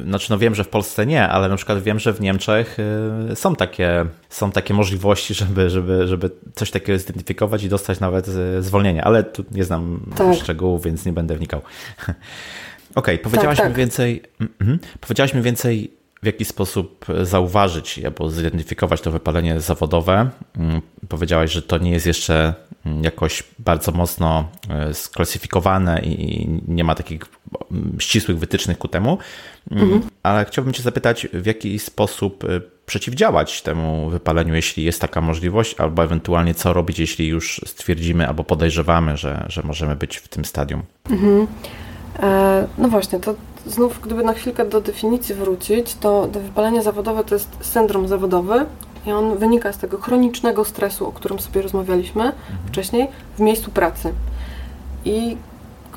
[0.00, 2.76] y, znaczy no wiem, że w Polsce nie, ale na przykład wiem, że w Niemczech
[3.30, 8.28] y, są takie, są takie możliwości, żeby, żeby, żeby coś takiego zidentyfikować i dostać nawet
[8.28, 10.36] y, zwolnienie, ale tu nie znam tak.
[10.36, 11.60] szczegółów, więc nie będę wnikał.
[12.06, 12.14] Okej,
[12.94, 13.72] okay, powiedziałaś tak, tak.
[13.72, 14.22] mi więcej,
[14.60, 15.90] mm, powiedziałaś mi więcej
[16.22, 20.30] w jaki sposób zauważyć albo zidentyfikować to wypalenie zawodowe.
[20.56, 22.54] Mm, powiedziałaś, że to nie jest jeszcze
[22.86, 24.48] mm, jakoś bardzo mocno
[24.92, 27.20] sklasyfikowane i nie ma takich
[27.98, 29.18] ścisłych wytycznych ku temu,
[29.70, 30.00] mhm.
[30.22, 35.74] ale chciałbym Cię zapytać, w jaki sposób e, przeciwdziałać temu wypaleniu, jeśli jest taka możliwość,
[35.78, 40.44] albo ewentualnie co robić, jeśli już stwierdzimy albo podejrzewamy, że, że możemy być w tym
[40.44, 40.82] stadium.
[41.10, 41.46] Mhm.
[42.22, 43.34] E, no właśnie, to
[43.66, 48.66] znów gdyby na chwilkę do definicji wrócić, to, to wypalenie zawodowe to jest syndrom zawodowy
[49.06, 52.58] i on wynika z tego chronicznego stresu, o którym sobie rozmawialiśmy mhm.
[52.66, 54.12] wcześniej, w miejscu pracy.
[55.04, 55.36] I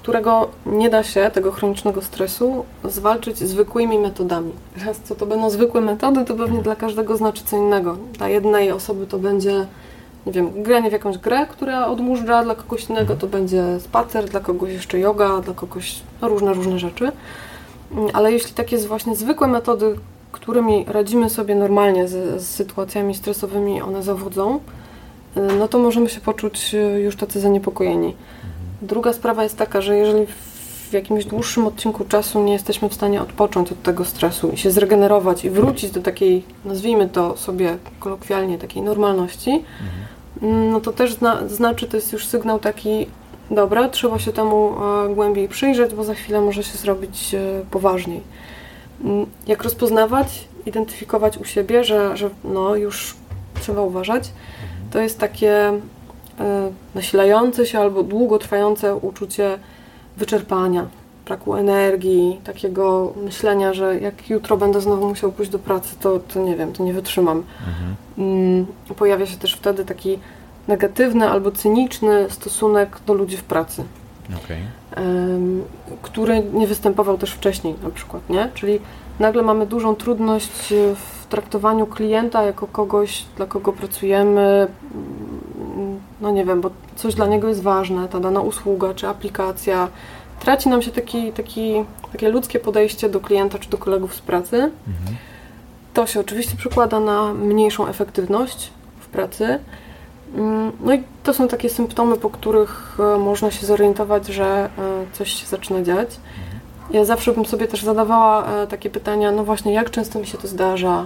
[0.04, 4.52] którego nie da się, tego chronicznego stresu, zwalczyć zwykłymi metodami.
[4.80, 7.98] Teraz co to będą zwykłe metody, to pewnie dla każdego znaczy co innego.
[8.14, 9.66] Dla jednej osoby to będzie
[10.26, 14.40] nie wiem, granie w jakąś grę, która odmurza, dla kogoś innego to będzie spacer, dla
[14.40, 17.12] kogoś jeszcze yoga, dla kogoś no, różne, różne rzeczy.
[18.14, 19.96] Ale jeśli takie właśnie zwykłe metody,
[20.32, 24.60] którymi radzimy sobie normalnie z, z sytuacjami stresowymi, one zawodzą,
[25.38, 28.16] y, no to możemy się poczuć y, już tacy zaniepokojeni.
[28.84, 28.88] Mhm.
[28.88, 30.26] Druga sprawa jest taka, że jeżeli
[30.90, 34.72] w jakimś dłuższym odcinku czasu nie jesteśmy w stanie odpocząć od tego stresu i się
[34.72, 40.04] zregenerować i wrócić do takiej, nazwijmy to sobie kolokwialnie, takiej normalności, mhm
[40.44, 43.08] no to też zna, znaczy, to jest już sygnał taki,
[43.52, 44.76] dobra, trzeba się temu
[45.12, 47.40] e, głębiej przyjrzeć, bo za chwilę może się zrobić e,
[47.72, 48.22] poważniej.
[49.04, 53.16] Mm, jak rozpoznawać, identyfikować u siebie, że, że no już
[53.62, 54.32] trzeba uważać,
[54.92, 55.74] to jest takie
[56.96, 59.60] nasilające się albo długotrwające uczucie
[60.18, 60.88] wyczerpania,
[61.26, 66.40] braku energii, takiego myślenia, że jak jutro będę znowu musiał pójść do pracy, to, to
[66.40, 67.44] nie wiem, to nie wytrzymam.
[67.68, 67.96] Mhm.
[68.18, 68.66] Mm,
[68.98, 70.20] pojawia się też wtedy taki
[70.68, 73.84] negatywny albo cyniczny stosunek do ludzi w pracy.
[74.46, 74.58] Okay.
[76.02, 78.50] który nie występował też wcześniej na przykład, nie?
[78.54, 78.80] Czyli
[79.20, 84.68] nagle mamy dużą trudność w traktowaniu klienta jako kogoś, dla kogo pracujemy,
[86.24, 89.88] no nie wiem, bo coś dla niego jest ważne, ta dana usługa czy aplikacja.
[90.40, 94.56] Traci nam się taki, taki, takie ludzkie podejście do klienta czy do kolegów z pracy.
[94.56, 95.18] Mhm.
[95.94, 99.60] To się oczywiście przekłada na mniejszą efektywność w pracy.
[100.36, 104.70] Mm, no i to są takie symptomy, po których e, można się zorientować, że e,
[105.14, 106.10] coś się zaczyna dziać.
[106.92, 110.38] Ja zawsze bym sobie też zadawała e, takie pytania, no właśnie, jak często mi się
[110.38, 111.06] to zdarza,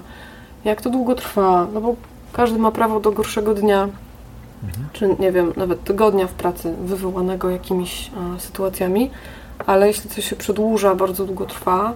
[0.65, 1.95] jak to długo trwa, no bo
[2.33, 3.87] każdy ma prawo do gorszego dnia,
[4.63, 4.87] mhm.
[4.93, 9.09] czy nie wiem, nawet tygodnia w pracy wywołanego jakimiś sytuacjami,
[9.65, 11.93] ale jeśli coś się przedłuża, bardzo długo trwa,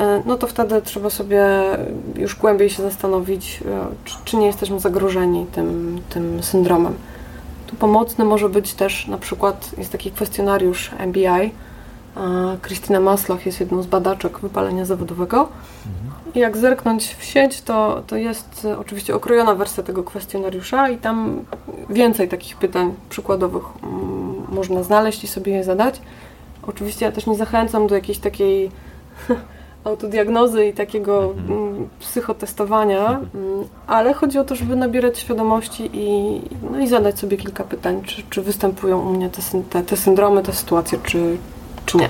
[0.00, 1.46] E, no to wtedy trzeba sobie
[2.16, 6.94] już głębiej się zastanowić, e, czy, czy nie jesteśmy zagrożeni tym, tym syndromem.
[7.66, 11.50] Tu pomocny może być też na przykład, jest taki kwestionariusz MBI.
[12.62, 15.48] Krystyna Maslach jest jedną z badaczek wypalenia zawodowego.
[16.34, 21.44] I jak zerknąć w sieć, to, to jest oczywiście okrojona wersja tego kwestionariusza i tam
[21.90, 26.00] więcej takich pytań przykładowych mm, można znaleźć i sobie je zadać.
[26.62, 28.70] Oczywiście ja też nie zachęcam do jakiejś takiej
[29.84, 31.58] autodiagnozy i takiego mhm.
[31.58, 33.28] Mm, psychotestowania, mhm.
[33.34, 38.02] Mm, ale chodzi o to, żeby nabierać świadomości i, no i zadać sobie kilka pytań,
[38.02, 41.38] czy, czy występują u mnie te, te, te syndromy, te sytuacje, czy,
[41.88, 42.08] czy nie.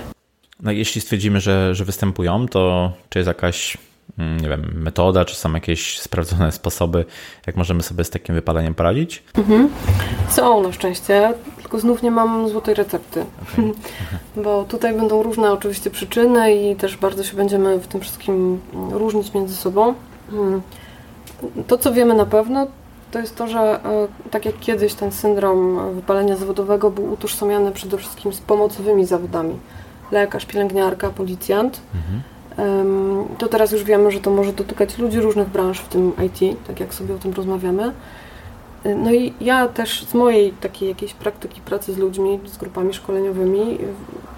[0.62, 3.78] No jeśli stwierdzimy, że, że występują, to czy jest jakaś
[4.18, 7.04] mm, nie wiem, metoda, czy są jakieś sprawdzone sposoby,
[7.46, 9.22] jak możemy sobie z takim wypaleniem poradzić?
[9.34, 9.68] Mhm.
[10.30, 11.34] Są na szczęście
[11.68, 13.24] tylko znów nie mam złotej recepty.
[13.42, 13.72] Okay.
[14.44, 18.60] Bo tutaj będą różne oczywiście przyczyny i też bardzo się będziemy w tym wszystkim
[18.90, 19.94] różnić między sobą.
[20.30, 20.62] Hmm.
[21.66, 22.66] To, co wiemy na pewno,
[23.10, 27.98] to jest to, że e, tak jak kiedyś ten syndrom wypalenia zawodowego był utożsamiany przede
[27.98, 29.56] wszystkim z pomocowymi zawodami.
[30.12, 31.80] Lekarz, pielęgniarka, policjant.
[31.94, 32.22] Mhm.
[33.38, 36.80] To teraz już wiemy, że to może dotykać ludzi różnych branż, w tym IT, tak
[36.80, 37.92] jak sobie o tym rozmawiamy.
[38.84, 43.78] No i ja też z mojej takiej jakiejś praktyki pracy z ludźmi, z grupami szkoleniowymi,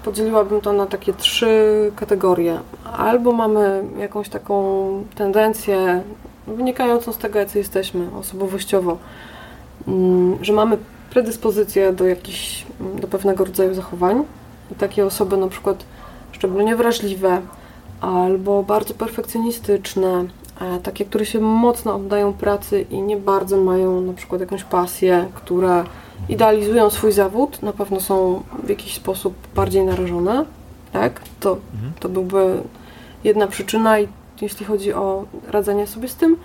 [0.05, 2.59] podzieliłabym to na takie trzy kategorie.
[2.97, 6.03] Albo mamy jakąś taką tendencję
[6.47, 8.97] wynikającą z tego, jacy jesteśmy osobowościowo,
[9.87, 10.77] mm, że mamy
[11.09, 12.65] predyspozycję do jakichś,
[13.01, 14.23] do pewnego rodzaju zachowań.
[14.71, 15.85] I takie osoby na przykład
[16.31, 17.41] szczególnie wrażliwe,
[18.01, 20.25] albo bardzo perfekcjonistyczne,
[20.83, 25.85] takie, które się mocno oddają pracy i nie bardzo mają na przykład jakąś pasję, która
[26.29, 30.45] idealizują swój zawód, na pewno są w jakiś sposób bardziej narażone,
[30.93, 31.21] tak?
[31.39, 31.93] To, mhm.
[31.99, 32.61] to byłby
[33.23, 34.07] jedna przyczyna i
[34.41, 36.37] jeśli chodzi o radzenie sobie z tym,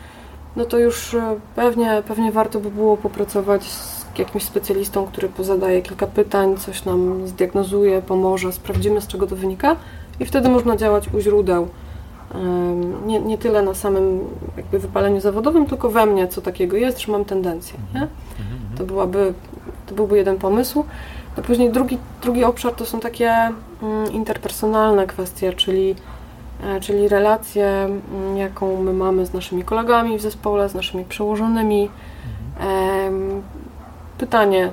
[0.57, 5.83] no to już e, pewnie, pewnie warto by było popracować z jakimś specjalistą, który pozadaje
[5.83, 9.77] kilka pytań, coś nam zdiagnozuje, pomoże, sprawdzimy z czego to wynika
[10.21, 11.69] i wtedy można działać u źródeł.
[13.07, 14.21] Nie, nie tyle na samym
[14.57, 17.79] jakby wypaleniu zawodowym, tylko we mnie, co takiego jest, że mam tendencję.
[17.95, 18.01] Nie?
[18.01, 18.79] Mhm, mhm.
[18.79, 19.33] To, byłaby,
[19.87, 20.85] to byłby jeden pomysł.
[21.37, 23.31] No później drugi, drugi obszar to są takie
[23.83, 25.95] mm, interpersonalne kwestie, czyli
[26.81, 27.89] czyli relację,
[28.37, 31.91] jaką my mamy z naszymi kolegami w zespole, z naszymi przełożonymi.
[34.19, 34.71] Pytanie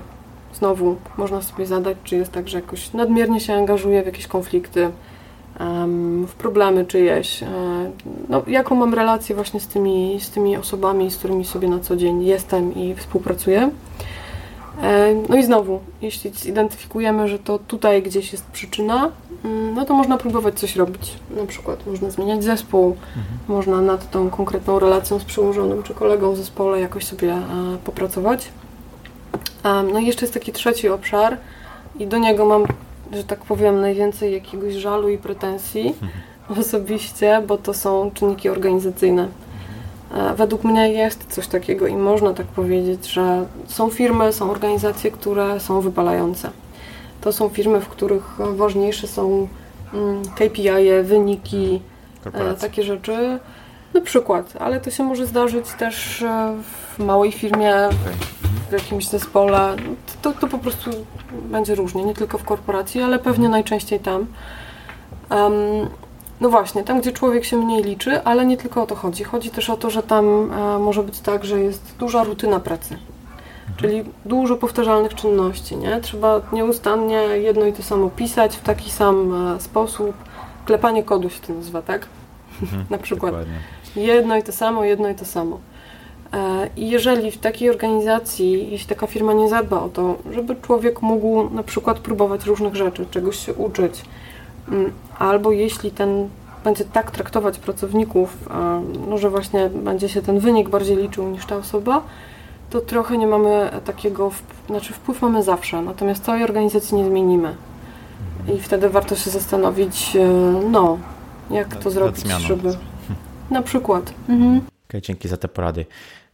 [0.54, 4.92] znowu można sobie zadać, czy jest tak, że jakoś nadmiernie się angażuję w jakieś konflikty,
[6.28, 7.44] w problemy czyjeś.
[7.44, 7.48] E,
[8.30, 11.96] no, jaką mam relację właśnie z tymi, z tymi osobami, z którymi sobie na co
[11.96, 13.70] dzień jestem i współpracuję.
[14.82, 19.12] E, no i znowu, jeśli zidentyfikujemy, że to tutaj gdzieś jest przyczyna,
[19.46, 21.14] mm, no to można próbować coś robić.
[21.38, 23.26] Na przykład można zmieniać zespół, mhm.
[23.48, 27.42] można nad tą konkretną relacją z przełożonym czy kolegą w zespole jakoś sobie e,
[27.84, 28.50] popracować.
[29.94, 31.38] No i jeszcze jest taki trzeci obszar
[32.00, 32.64] i do niego mam,
[33.12, 36.12] że tak powiem, najwięcej jakiegoś żalu i pretensji mhm.
[36.60, 39.28] osobiście, bo to są czynniki organizacyjne.
[40.14, 45.12] E, według mnie jest coś takiego i można tak powiedzieć, że są firmy, są organizacje,
[45.12, 46.50] które są wypalające.
[47.22, 49.48] To są firmy, w których ważniejsze są
[49.94, 51.82] mm, KPI, -e, wyniki,
[52.62, 53.40] takie rzeczy.
[53.94, 56.56] Na przykład, ale to się może zdarzyć też e,
[56.96, 57.74] w małej firmie,
[58.70, 59.76] w jakimś zespole.
[60.22, 60.90] To, to po prostu
[61.34, 64.26] będzie różnie, nie tylko w korporacji, ale pewnie najczęściej tam.
[65.30, 65.54] Um,
[66.44, 69.24] no właśnie, tam gdzie człowiek się mniej liczy, ale nie tylko o to chodzi.
[69.24, 72.94] Chodzi też o to, że tam e, może być tak, że jest duża rutyna pracy.
[72.94, 73.78] Mhm.
[73.78, 76.02] Czyli dużo powtarzalnych czynności, nie?
[76.02, 80.16] Trzeba nieustannie jedno i to samo pisać w taki sam e, sposób.
[80.66, 82.08] Klepanie kodu się to nazywa, tak?
[82.62, 83.32] Mhm, Na przykład.
[83.32, 83.60] Dokładnie.
[83.96, 85.60] Jedno i to samo, jedno i to samo.
[86.34, 91.02] E, I jeżeli w takiej organizacji, jeśli taka firma nie zadba o to, żeby człowiek
[91.02, 94.04] mógł na przykład próbować różnych rzeczy, czegoś się uczyć,
[94.68, 94.92] Mm,
[95.24, 96.30] albo jeśli ten
[96.64, 98.50] będzie tak traktować pracowników,
[99.10, 102.02] no, że właśnie będzie się ten wynik bardziej liczył niż ta osoba,
[102.70, 104.32] to trochę nie mamy takiego,
[104.68, 107.56] znaczy wpływ mamy zawsze, natomiast całej organizacji nie zmienimy.
[108.56, 110.28] I wtedy warto się zastanowić, e,
[110.72, 110.98] no,
[111.52, 112.70] jak to zrobić, żeby...
[113.52, 114.14] Na przykład.
[114.30, 114.62] Mhm.
[114.90, 115.86] Okay, dzięki za te porady.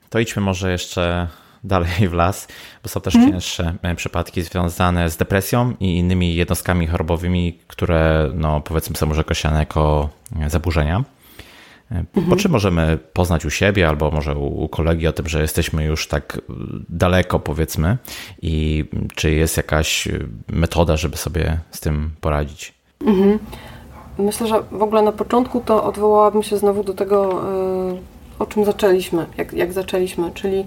[0.10, 1.28] To idźmy może jeszcze
[1.64, 2.48] dalej w las,
[2.84, 3.32] bo są też mm.
[3.32, 9.22] cięższe e, przypadki związane z depresją i innymi jednostkami chorobowymi, które no, powiedzmy są może
[9.22, 10.10] określane jako
[10.42, 11.04] e, zaburzenia.
[11.92, 12.04] -hmm.
[12.14, 12.40] Po mhm.
[12.40, 16.42] czym możemy poznać u siebie albo może u, kolegi o tym, że jesteśmy już tak
[16.90, 17.98] daleko, powiedzmy,
[18.42, 20.08] i czy jest jakaś
[20.48, 22.74] metoda, żeby sobie z tym poradzić?
[23.00, 23.38] -hmm.
[24.18, 27.44] Myślę, że w ogóle na początku to odwołałabym się znowu do tego,
[28.40, 30.66] o czym zaczęliśmy, jak, jak zaczęliśmy, czyli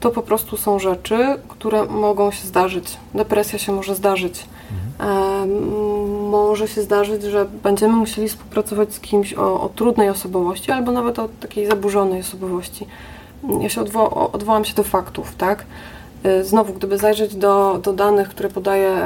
[0.00, 2.96] to po prostu są rzeczy, które mogą się zdarzyć.
[3.14, 4.46] Depresja się może zdarzyć.
[4.98, 5.10] Mhm.
[5.10, 5.46] E,
[6.30, 11.18] może się zdarzyć, że będziemy musieli współpracować z kimś o, o, trudnej osobowości albo nawet
[11.18, 12.86] o takiej zaburzonej osobowości.
[13.60, 15.64] Ja się odwo odwołam się do faktów, tak?
[16.24, 18.96] E, znowu, gdyby zajrzeć do, do danych, które podaje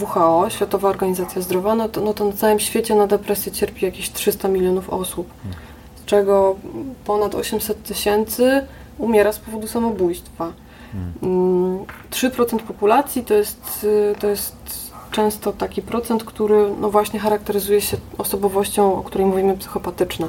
[0.00, 4.10] WHO, Światowa Organizacja Zdrowia, no to, no to na całym świecie na depresję cierpi jakieś
[4.10, 5.64] 300 milionów osób, mhm.
[5.96, 6.56] z czego
[7.04, 8.62] ponad 800 tysięcy
[8.98, 10.52] umiera z powodu samobójstwa.
[10.92, 11.84] Hmm.
[12.10, 13.86] 3% populacji to jest,
[14.20, 14.56] to jest
[15.10, 20.28] często taki procent, który no właśnie charakteryzuje się osobowością, o której mówimy psychopatyczna.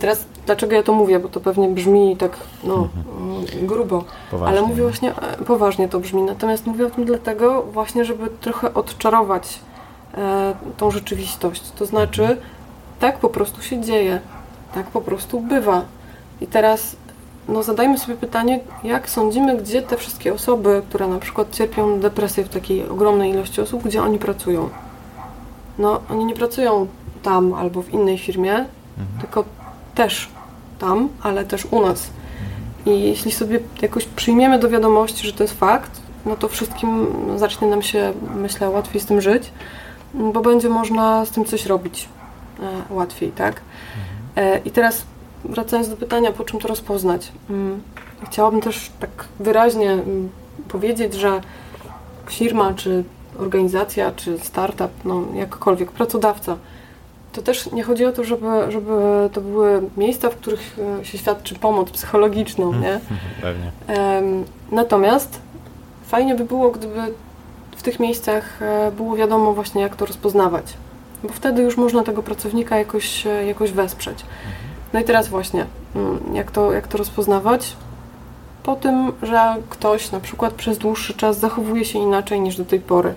[0.00, 3.66] Teraz dlaczego ja to mówię, bo to pewnie brzmi tak no, mhm.
[3.66, 4.58] grubo, poważnie.
[4.58, 8.74] ale mówię właśnie, e, poważnie to brzmi, natomiast mówię o tym dlatego właśnie, żeby trochę
[8.74, 9.58] odczarować
[10.14, 11.70] e, tą rzeczywistość.
[11.70, 12.40] To znaczy, mhm.
[13.00, 14.20] tak po prostu się dzieje,
[14.74, 15.82] tak po prostu bywa.
[16.40, 16.96] I teraz
[17.48, 22.44] no zadajmy sobie pytanie, jak sądzimy, gdzie te wszystkie osoby, które na przykład cierpią depresję
[22.44, 24.68] w takiej ogromnej ilości osób, gdzie oni pracują?
[25.78, 26.86] No, oni nie pracują
[27.22, 29.20] tam albo w innej firmie, mhm.
[29.20, 29.44] tylko
[29.94, 30.28] też
[30.78, 32.10] tam, ale też u nas.
[32.86, 35.90] I jeśli sobie jakoś przyjmiemy do wiadomości, że to jest fakt,
[36.26, 37.06] no to wszystkim
[37.36, 39.50] zacznie nam się, myślę, łatwiej z tym żyć,
[40.14, 42.08] bo będzie można z tym coś robić
[42.60, 43.60] e, łatwiej, tak?
[44.36, 44.54] Mhm.
[44.54, 45.04] E, I teraz
[45.44, 47.32] wracając do pytania, po czym to rozpoznać.
[47.50, 47.82] Mm,
[48.26, 50.28] chciałabym też tak wyraźnie mm,
[50.68, 51.40] powiedzieć, że
[52.26, 53.04] firma, czy
[53.38, 56.56] organizacja, czy startup, no jakkolwiek, pracodawca,
[57.32, 58.90] to też nie chodzi o to, żeby, żeby
[59.32, 63.00] to były miejsca, w których e, się świadczy pomoc psychologiczną, nie?
[63.40, 63.72] Pewnie.
[64.72, 65.40] Natomiast
[66.06, 67.00] fajnie by było, gdyby
[67.76, 70.74] w tych miejscach e, było wiadomo właśnie, jak to rozpoznawać,
[71.22, 74.18] bo wtedy już można tego pracownika jakoś, e, jakoś wesprzeć.
[74.94, 75.66] No i teraz właśnie,
[75.96, 77.76] mm, jak to, jak to rozpoznawać?
[78.62, 82.80] Po tym, że ktoś na przykład przez dłuższy czas zachowuje się inaczej niż do tej
[82.80, 83.14] pory.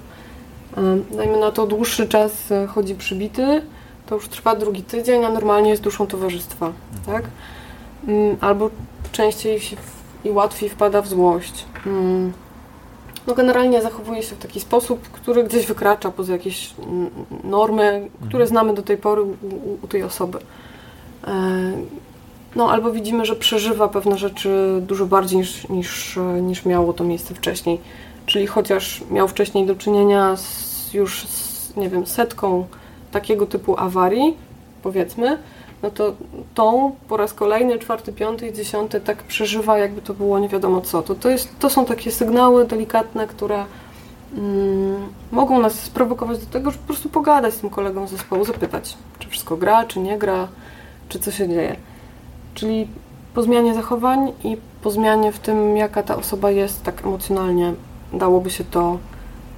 [1.11, 3.61] Dajmy na to, dłuższy czas chodzi przybity,
[4.05, 6.71] to już trwa drugi tydzień, a normalnie jest duszą towarzystwa,
[7.05, 7.23] tak?
[8.07, 8.69] Mm, albo
[9.11, 9.59] częściej
[10.23, 11.65] i łatwiej wpada w złość.
[11.85, 12.33] Mm.
[13.27, 16.73] No generalnie zachowuje się w taki sposób, który gdzieś wykracza poza jakieś
[17.43, 18.47] normy, które mhm.
[18.47, 19.35] znamy do tej pory u,
[19.83, 20.39] u tej osoby.
[21.27, 21.31] E,
[22.55, 27.35] no albo widzimy, że przeżywa pewne rzeczy dużo bardziej niż, niż, niż miało to miejsce
[27.35, 27.79] wcześniej.
[28.25, 32.65] Czyli chociaż miał wcześniej do czynienia z, już z, nie wiem, setką
[33.11, 34.37] takiego typu awarii,
[34.83, 35.37] powiedzmy,
[35.83, 36.13] no to
[36.53, 40.81] tą po raz kolejny, czwarty, piąty i dziesiąty tak przeżywa, jakby to było nie wiadomo
[40.81, 41.01] co.
[41.01, 43.65] To, to, jest, to są takie sygnały delikatne, które
[44.37, 48.45] mm, mogą nas sprowokować do tego, żeby po prostu pogadać z tym kolegą z zespołu,
[48.45, 50.47] zapytać, czy wszystko gra, czy nie gra,
[51.09, 51.75] czy co się dzieje.
[52.55, 52.87] Czyli
[53.33, 57.73] po zmianie zachowań i po zmianie w tym, jaka ta osoba jest tak emocjonalnie,
[58.13, 58.97] dałoby się to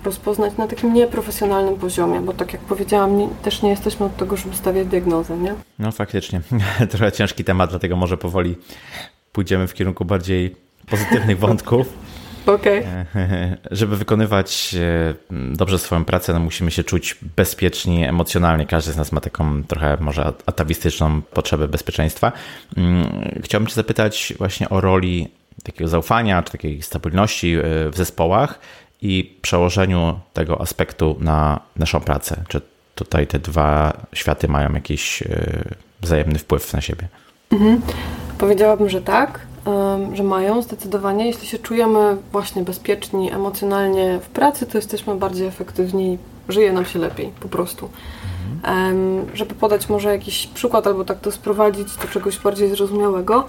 [0.03, 4.37] rozpoznać na takim nieprofesjonalnym poziomie, bo tak jak powiedziałam, nie, też nie jesteśmy od tego,
[4.37, 5.53] żeby stawiać diagnozę, nie?
[5.79, 6.41] No faktycznie,
[6.91, 8.55] trochę ciężki temat, dlatego może powoli
[9.31, 10.55] pójdziemy w kierunku bardziej
[10.89, 11.93] pozytywnych wątków.
[12.45, 12.83] Okay.
[13.71, 18.65] Żeby wykonywać e, dobrze swoją pracę, no musimy się czuć bezpieczni emocjonalnie.
[18.65, 22.31] Każdy z nas ma taką trochę może atawistyczną potrzebę bezpieczeństwa.
[22.77, 23.05] Mm,
[23.43, 25.27] chciałbym Cię zapytać właśnie o roli
[25.63, 28.59] takiego zaufania, czy takiej stabilności e, w zespołach
[29.01, 32.43] i przełożeniu tego aspektu na naszą pracę?
[32.47, 32.61] Czy
[32.95, 35.25] tutaj te dwa światy mają jakiś e,
[36.01, 37.07] wzajemny wpływ na siebie?
[37.51, 37.81] Mhm.
[38.37, 39.39] Powiedziałabym, że tak,
[40.13, 41.25] że mają zdecydowanie.
[41.27, 46.17] Jeśli się czujemy właśnie bezpieczni emocjonalnie w pracy, to jesteśmy bardziej efektywni,
[46.49, 47.89] żyje nam się lepiej po prostu.
[48.63, 49.25] Mhm.
[49.33, 53.45] Żeby podać może jakiś przykład albo tak to sprowadzić do czegoś bardziej zrozumiałego,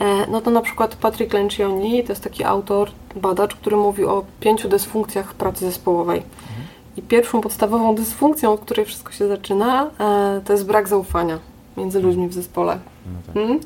[0.00, 4.24] E, no to na przykład Patrick Lencioni to jest taki autor, badacz, który mówi o
[4.40, 6.18] pięciu dysfunkcjach pracy zespołowej.
[6.18, 6.66] Mhm.
[6.96, 11.38] I pierwszą podstawową dysfunkcją, od której wszystko się zaczyna, e, to jest brak zaufania
[11.76, 12.78] między ludźmi w zespole.
[13.06, 13.34] No tak.
[13.34, 13.60] hmm?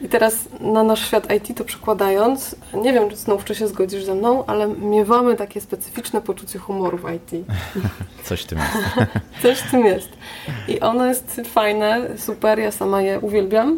[0.00, 4.04] I teraz na nasz świat IT to przekładając, nie wiem, czy znów czy się zgodzisz
[4.04, 7.44] ze mną, ale miewamy takie specyficzne poczucie humoru w IT.
[8.24, 8.72] Coś w tym jest.
[9.42, 10.08] Coś w tym jest.
[10.68, 13.76] I ono jest fajne, super, ja sama je uwielbiam.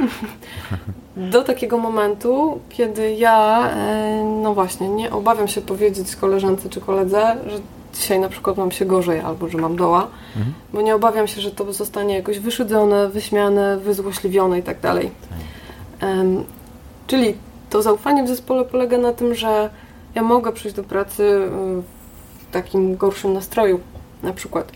[1.17, 7.37] Do takiego momentu, kiedy ja, e, no właśnie, nie obawiam się powiedzieć koleżance czy koledze,
[7.47, 7.59] że
[7.95, 10.55] dzisiaj na przykład mam się gorzej albo że mam doła, mhm.
[10.73, 15.11] bo nie obawiam się, że to zostanie jakoś wyszydzone, wyśmiane, wyzłośliwione i tak dalej.
[17.07, 17.35] Czyli
[17.71, 19.71] to zaufanie w zespole polega na tym, że
[20.15, 21.49] ja mogę przyjść do pracy y,
[22.39, 23.81] w takim gorszym nastroju,
[24.23, 24.73] na przykład.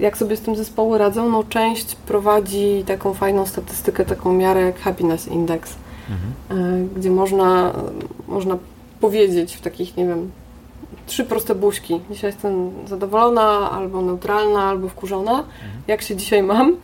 [0.00, 1.30] Jak sobie z tym zespoły radzą?
[1.30, 5.74] No część prowadzi taką fajną statystykę, taką miarę jak Happiness Index,
[6.10, 6.64] mhm.
[6.84, 7.72] Y, gdzie można,
[8.28, 8.58] można
[9.00, 10.30] powiedzieć w takich, nie wiem,
[11.06, 12.00] trzy proste buźki.
[12.10, 15.32] Dzisiaj jestem zadowolona, albo neutralna, albo wkurzona.
[15.32, 15.46] Mhm.
[15.86, 16.76] Jak się dzisiaj mam?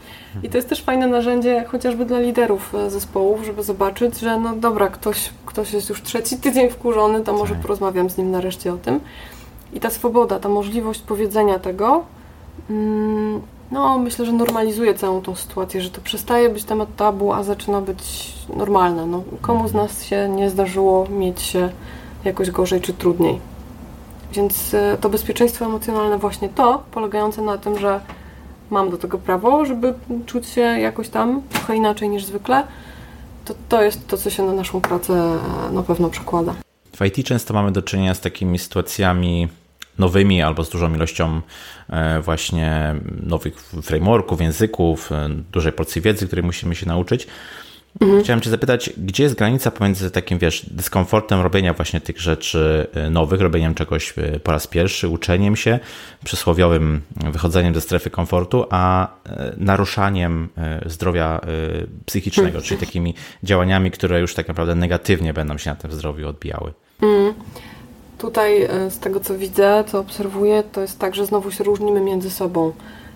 [0.43, 4.57] I to jest też fajne narzędzie chociażby dla liderów e, zespołów, żeby zobaczyć, że no
[4.57, 7.63] dobra, ktoś, ktoś jest już trzeci tydzień wkurzony, to może tak.
[7.63, 9.01] porozmawiam z nim nareszcie o tym.
[9.73, 12.05] I ta swoboda, ta możliwość powiedzenia tego,
[12.71, 17.43] mm, no myślę, że normalizuje całą tą sytuację, że to przestaje być temat tabu, a
[17.43, 19.07] zaczyna być normalne.
[19.07, 21.69] No, komu z nas się nie zdarzyło mieć się
[22.25, 23.52] jakoś gorzej czy trudniej.
[24.33, 28.01] Więc e, to bezpieczeństwo emocjonalne właśnie to, polegające na tym, że
[28.71, 29.95] mam do tego prawo, żeby
[30.27, 32.67] czuć się jakoś tam trochę inaczej niż zwykle,
[33.45, 36.55] to to jest to, co się na naszą pracę e, na pewno przekłada.
[36.97, 39.49] W IT często mamy do czynienia z takimi sytuacjami
[39.99, 41.41] nowymi albo z dużą ilością
[41.89, 45.11] e, właśnie nowych frameworków, języków,
[45.53, 47.27] dużej porcji wiedzy, której musimy się nauczyć.
[48.01, 48.23] Mhm.
[48.23, 53.11] Chciałem Cię zapytać, gdzie jest granica pomiędzy takim, wiesz, dyskomfortem robienia właśnie tych rzeczy y,
[53.11, 55.79] nowych, robieniem czegoś y, po raz pierwszy, uczeniem się,
[56.25, 60.49] przysłowiowym wychodzeniem ze strefy komfortu, a y, naruszaniem
[60.87, 61.41] zdrowia
[62.07, 62.65] psychicznego, mhm.
[62.65, 66.73] czyli takimi działaniami, które już tak naprawdę negatywnie będą się na tym zdrowiu odbijały.
[67.03, 67.35] Mhm.
[68.19, 72.31] Tutaj z tego, co widzę, co obserwuję, to jest tak, że znowu się różnimy między
[72.31, 72.73] sobą.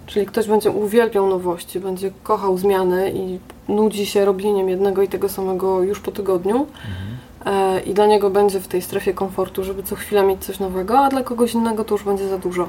[0.07, 3.39] Czyli ktoś będzie uwielbiał nowości, będzie kochał zmiany i
[3.69, 6.57] nudzi się robieniem jednego i tego samego już po tygodniu.
[6.57, 7.85] Mhm.
[7.85, 11.09] I dla niego będzie w tej strefie komfortu, żeby co chwilę mieć coś nowego, a
[11.09, 12.69] dla kogoś innego to już będzie za dużo.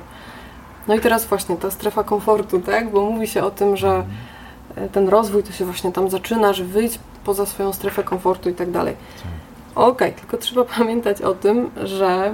[0.88, 2.92] No i teraz właśnie ta strefa komfortu, tak?
[2.92, 4.08] Bo mówi się o tym, że mhm.
[4.76, 8.54] e, ten rozwój to się właśnie tam zaczyna, że wyjść poza swoją strefę komfortu i
[8.54, 8.96] tak dalej.
[9.24, 9.32] Tak.
[9.76, 12.34] Okej, okay, tylko trzeba pamiętać o tym, że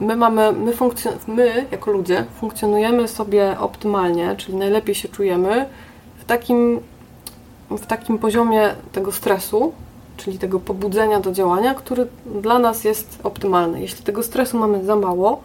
[0.00, 5.66] my mamy, my, funkcjon- my jako ludzie funkcjonujemy sobie optymalnie, czyli najlepiej się czujemy
[6.18, 6.80] w takim,
[7.70, 9.72] w takim poziomie tego stresu,
[10.16, 13.80] czyli tego pobudzenia do działania, który dla nas jest optymalny.
[13.80, 15.40] Jeśli tego stresu mamy za mało,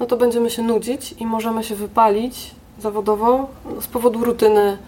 [0.00, 3.48] no to będziemy się nudzić i możemy się wypalić zawodowo
[3.80, 4.78] z powodu rutyny,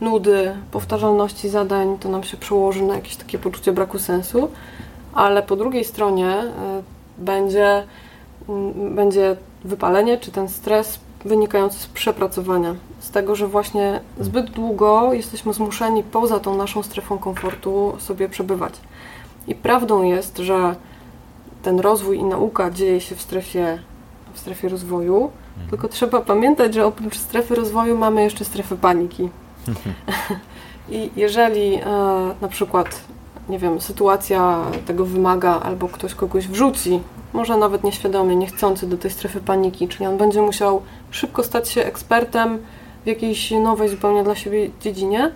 [0.00, 4.48] nudy, powtarzalności zadań, to nam się przełoży na jakieś takie poczucie braku sensu,
[5.14, 6.42] ale po drugiej stronie y,
[7.18, 7.84] będzie,
[8.90, 15.52] będzie wypalenie czy ten stres wynikający z przepracowania, z tego, że właśnie zbyt długo jesteśmy
[15.52, 18.74] zmuszeni poza tą naszą strefą komfortu sobie przebywać.
[19.46, 20.76] I prawdą jest, że
[21.62, 23.78] ten rozwój i nauka dzieje się w strefie,
[24.32, 25.70] w strefie rozwoju, mhm.
[25.70, 29.28] tylko trzeba pamiętać, że oprócz strefy rozwoju mamy jeszcze strefę paniki.
[30.90, 31.80] I jeżeli e,
[32.40, 33.00] na przykład,
[33.48, 37.00] nie wiem, sytuacja tego wymaga, albo ktoś kogoś wrzuci,
[37.32, 41.84] może nawet nieświadomie, niechcący do tej strefy paniki, czyli on będzie musiał szybko stać się
[41.84, 42.58] ekspertem
[43.04, 45.32] w jakiejś nowej zupełnie dla siebie dziedzinie,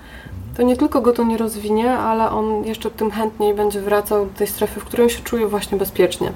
[0.56, 4.32] to nie tylko go to nie rozwinie, ale on jeszcze tym chętniej będzie wracał do
[4.32, 6.32] tej strefy, w której się czuje właśnie bezpiecznie,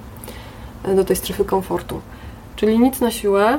[0.85, 2.01] e, do tej strefy komfortu.
[2.57, 3.59] Czyli nic na siłę,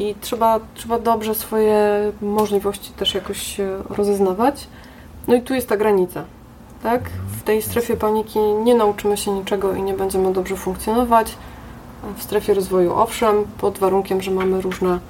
[0.00, 3.56] i trzeba, trzeba dobrze swoje możliwości też jakoś
[3.90, 4.66] rozeznawać.
[5.28, 6.24] No i tu jest ta granica.
[6.82, 7.10] Tak?
[7.40, 11.34] W tej strefie paniki nie nauczymy się niczego i nie będziemy dobrze funkcjonować.
[12.16, 15.00] W strefie rozwoju owszem, pod warunkiem, że mamy różne,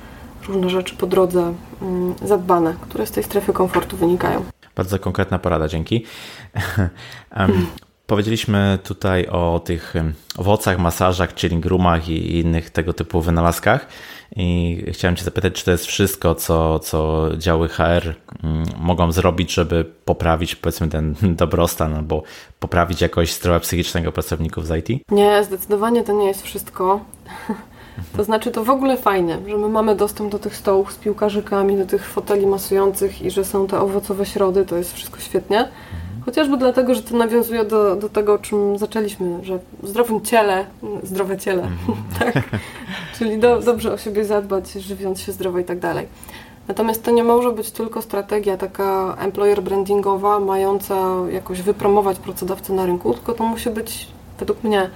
[0.49, 4.45] różne rzeczy po drodze mm, zadbane, które z tej strefy komfortu wynikają.
[4.77, 6.07] Bardzo konkretna porada, dzięki.
[8.11, 9.95] powiedzieliśmy tutaj o tych
[10.39, 13.87] owocach, masażach, chilling roomach i innych tego typu wynalazkach.
[14.37, 19.55] I chciałem Cię zapytać, czy to jest wszystko, co, co działy HR mm, mogą zrobić,
[19.55, 22.23] żeby poprawić powiedzmy ten dobrostan albo
[22.61, 25.03] poprawić jakość zdrowia psychicznego pracowników z IT?
[25.11, 27.01] Nie, zdecydowanie to nie jest wszystko.
[28.17, 31.77] To znaczy, to w ogóle fajne, że my mamy dostęp do tych stołów z piłkarzykami,
[31.77, 35.69] do tych foteli masujących i że są te owocowe środy, to jest wszystko świetnie.
[36.31, 40.67] Chociażby dlatego, że to nawiązuje do, do tego, o czym zaczęliśmy, że w zdrowym ciele,
[41.03, 41.95] zdrowe ciele, -hmm.
[42.19, 42.45] tak?
[43.19, 46.07] Czyli do, dobrze o siebie zadbać, żywiąc się zdrowo i tak dalej.
[46.69, 52.87] Natomiast to nie może być tylko strategia taka employer brandingowa, mająca jakoś wypromować pracodawcę na
[52.87, 54.09] rynku, tylko to musi być
[54.39, 54.91] według mnie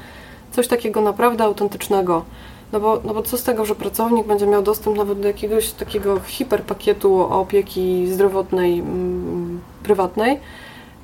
[0.53, 2.24] coś takiego naprawdę autentycznego.
[2.72, 5.70] No bo, no bo co z tego, że pracownik będzie miał dostęp nawet do jakiegoś
[5.70, 10.41] takiego hiperpakietu opieki zdrowotnej, mm, prywatnej,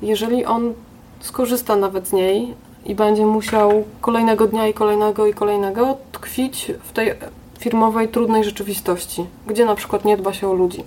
[0.01, 0.73] jeżeli on
[1.19, 2.53] skorzysta nawet z niej
[2.85, 7.13] i będzie musiał kolejnego dnia i kolejnego i kolejnego tkwić w tej
[7.59, 10.83] firmowej, trudnej rzeczywistości, gdzie na przykład nie dba się o ludzi.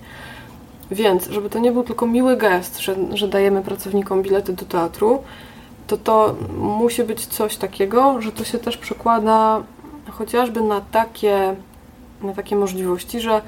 [0.91, 5.23] Więc, żeby to nie był tylko miły gest, że, że dajemy pracownikom bilety do teatru,
[5.87, 9.63] to to musi być coś takiego, że to się też przekłada
[10.11, 11.57] chociażby na takie,
[12.23, 13.43] na takie możliwości, że,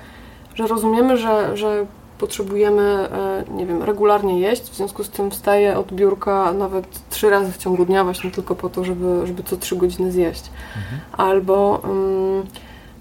[0.55, 1.87] że rozumiemy, że, że
[2.19, 7.31] potrzebujemy, e, nie wiem, regularnie jeść, w związku z tym wstaję od biurka nawet trzy
[7.31, 10.51] razy w ciągu dnia właśnie tylko po to, żeby, żeby co trzy godziny zjeść.
[10.77, 11.01] Mhm.
[11.12, 12.47] Albo, um,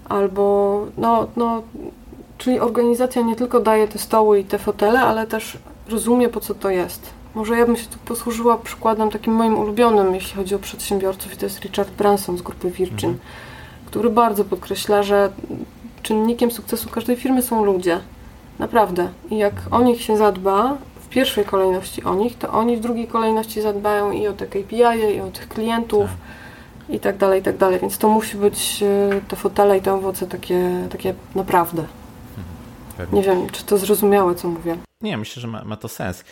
[0.08, 1.62] albo no, no,
[2.38, 5.58] czyli organizacja nie tylko daje te stoły i te fotele, ale też
[5.88, 7.10] rozumie po co to jest.
[7.34, 11.36] Może ja bym się tu posłużyła przykładem takim moim ulubionym, jeśli chodzi o przedsiębiorców i
[11.36, 13.18] to jest Richard Branson z grupy Virgin, mhm.
[13.86, 15.32] który bardzo podkreśla, że
[16.02, 18.00] czynnikiem sukcesu każdej firmy są ludzie.
[18.58, 19.08] Naprawdę.
[19.30, 23.06] I jak o nich się zadba, w pierwszej kolejności o nich, to oni w drugiej
[23.06, 26.96] kolejności zadbają i o te KPI, i o tych klientów tak.
[26.96, 27.80] i tak dalej, i tak dalej.
[27.80, 31.84] Więc to musi być e, te fotele i te owoce takie, takie naprawdę.
[32.98, 33.08] Mhm.
[33.12, 34.76] Nie wiem, czy to zrozumiałe, co mówię.
[35.00, 36.24] Nie, myślę, że ma, ma to sens.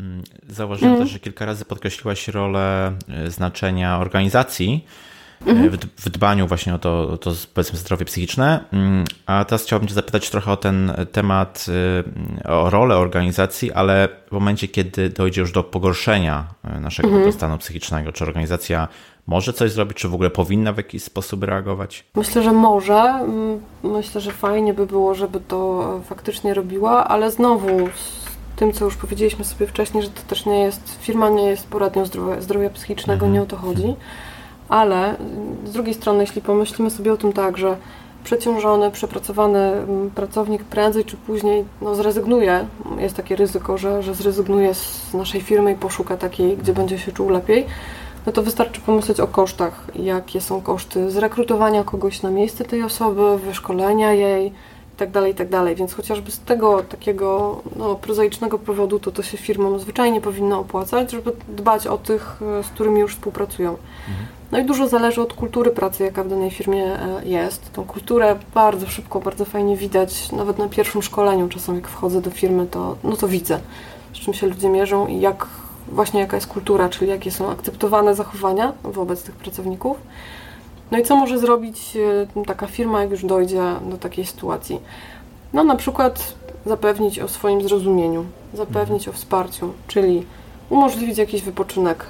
[0.00, 1.04] Mm, zauważyłem mm.
[1.04, 4.84] też, że kilka razy podkreśliłaś rolę e, znaczenia organizacji
[5.46, 5.78] mhm.
[5.96, 8.64] w dbaniu właśnie o to, to powiedzmy zdrowie psychiczne.
[8.72, 11.66] Mm, a teraz chciałbym Cię zapytać trochę o ten temat,
[12.44, 16.44] y, o rolę organizacji, ale w momencie, kiedy dojdzie już do pogorszenia
[16.76, 17.32] y, naszego mhm.
[17.32, 18.88] stanu psychicznego, czy organizacja
[19.26, 22.04] może coś zrobić, czy w ogóle powinna w jakiś sposób reagować?
[22.14, 23.00] Myślę, że może.
[23.00, 28.84] Mm, myślę, że fajnie by było, żeby to faktycznie robiła, ale znowu z tym, co
[28.84, 32.70] już powiedzieliśmy sobie wcześniej, że to też nie jest, firma nie jest poradnią zdrowia, zdrowia
[32.70, 33.32] psychicznego, mhm.
[33.32, 33.94] nie o to chodzi.
[34.70, 35.16] Ale
[35.64, 37.76] z drugiej strony, jeśli pomyślimy sobie o tym tak, że
[38.24, 42.66] przeciążony, przepracowany mm, pracownik prędzej czy później no, zrezygnuje,
[42.98, 47.12] jest takie ryzyko, że, że zrezygnuje z naszej firmy i poszuka takiej, gdzie będzie się
[47.12, 47.66] czuł lepiej,
[48.26, 53.38] no to wystarczy pomyśleć o kosztach, jakie są koszty zrekrutowania kogoś na miejsce tej osoby,
[53.38, 54.52] wyszkolenia jej
[54.92, 55.50] itd., tak itd.
[55.50, 60.60] Tak Więc chociażby z tego takiego no, prozaicznego powodu to to się firmom zwyczajnie powinno
[60.60, 63.70] opłacać, żeby dbać o tych, z którymi już współpracują.
[63.70, 64.39] Mhm.
[64.52, 67.72] No i dużo zależy od kultury pracy, jaka w danej firmie e, jest.
[67.72, 72.30] Tą kulturę bardzo szybko, bardzo fajnie widać, nawet na pierwszym szkoleniu czasem jak wchodzę do
[72.30, 73.60] firmy, to, no to widzę,
[74.12, 75.46] z czym się ludzie mierzą i jak
[75.88, 79.96] właśnie jaka jest kultura, czyli jakie są akceptowane zachowania wobec tych pracowników.
[80.90, 81.96] No i co może zrobić
[82.36, 84.80] e, taka firma, jak już dojdzie do takiej sytuacji?
[85.52, 86.34] No na przykład
[86.66, 88.24] zapewnić o swoim zrozumieniu,
[88.54, 90.26] zapewnić o wsparciu, czyli
[90.70, 92.06] umożliwić jakiś wypoczynek,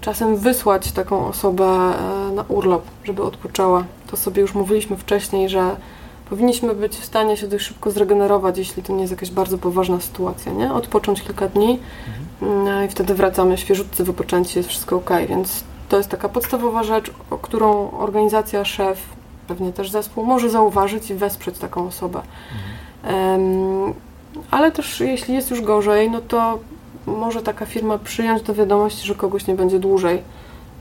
[0.00, 3.84] czasem wysłać taką osobę e, na urlop, żeby odpoczęła.
[4.10, 5.76] To sobie już mówiliśmy wcześniej, że
[6.30, 10.00] powinniśmy być w stanie się dość szybko zregenerować, jeśli to nie jest jakaś bardzo poważna
[10.00, 10.72] sytuacja, nie?
[10.72, 11.78] Odpocząć kilka dni
[12.40, 12.86] mhm.
[12.86, 17.38] i wtedy wracamy świeżutcy, wypoczęci, jest wszystko ok, więc to jest taka podstawowa rzecz, o
[17.38, 18.98] którą organizacja, szef,
[19.48, 22.20] pewnie też zespół może zauważyć i wesprzeć taką osobę.
[23.02, 23.94] Mhm.
[24.50, 26.58] ale też jeśli jest już gorzej, no to
[27.06, 30.22] może taka firma przyjąć do wiadomości, że kogoś nie będzie dłużej,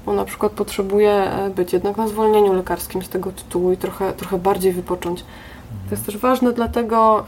[0.05, 4.13] bo na przykład potrzebuje e, być jednak na zwolnieniu lekarskim z tego tytułu i trochę,
[4.13, 5.23] trochę bardziej wypocząć.
[5.89, 7.25] To jest też ważne, dlatego,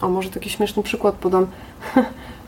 [0.00, 1.46] o może taki śmieszny przykład podam.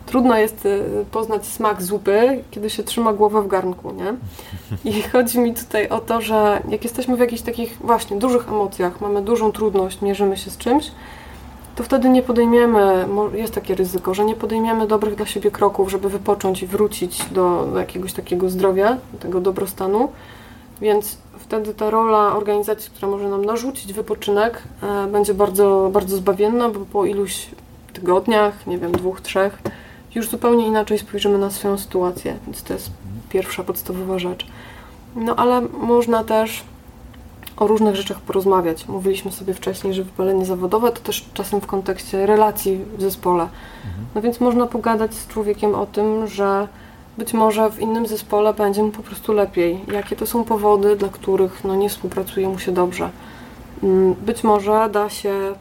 [0.07, 4.14] Trudno jest e, poznać smak zupy, kiedy się trzyma głowę w garnku, nie?
[4.91, 9.01] I chodzi mi tutaj o to, że jak jesteśmy w jakichś takich właśnie dużych emocjach,
[9.01, 10.91] mamy dużą trudność, mierzymy się z czymś,
[11.79, 16.09] to wtedy nie podejmiemy, jest takie ryzyko, że nie podejmiemy dobrych dla siebie kroków, żeby
[16.09, 20.09] wypocząć i wrócić do, jakiegoś takiego zdrowia, do tego dobrostanu.
[20.81, 26.68] Więc wtedy ta rola organizacji, która może nam narzucić wypoczynek, e, będzie bardzo, bardzo zbawienna,
[26.68, 27.47] bo po iluś
[27.93, 29.59] tygodniach, nie wiem, dwóch, trzech,
[30.14, 32.37] już zupełnie inaczej spojrzymy na swoją sytuację.
[32.47, 32.91] Więc to jest
[33.29, 34.47] pierwsza podstawowa rzecz.
[35.16, 36.64] No ale można też
[37.59, 38.88] o różnych rzeczach porozmawiać.
[38.88, 43.42] Mówiliśmy sobie wcześniej, że wypalenie zawodowe to też czasem w kontekście relacji w zespole.
[43.42, 44.06] Mhm.
[44.14, 46.68] No więc można pogadać z człowiekiem o tym, że
[47.18, 49.80] być może w innym zespole będzie mu po prostu lepiej.
[49.92, 53.11] Jakie to są powody, dla których no, nie współpracuje mu się dobrze.
[53.82, 55.54] Mm, być może da się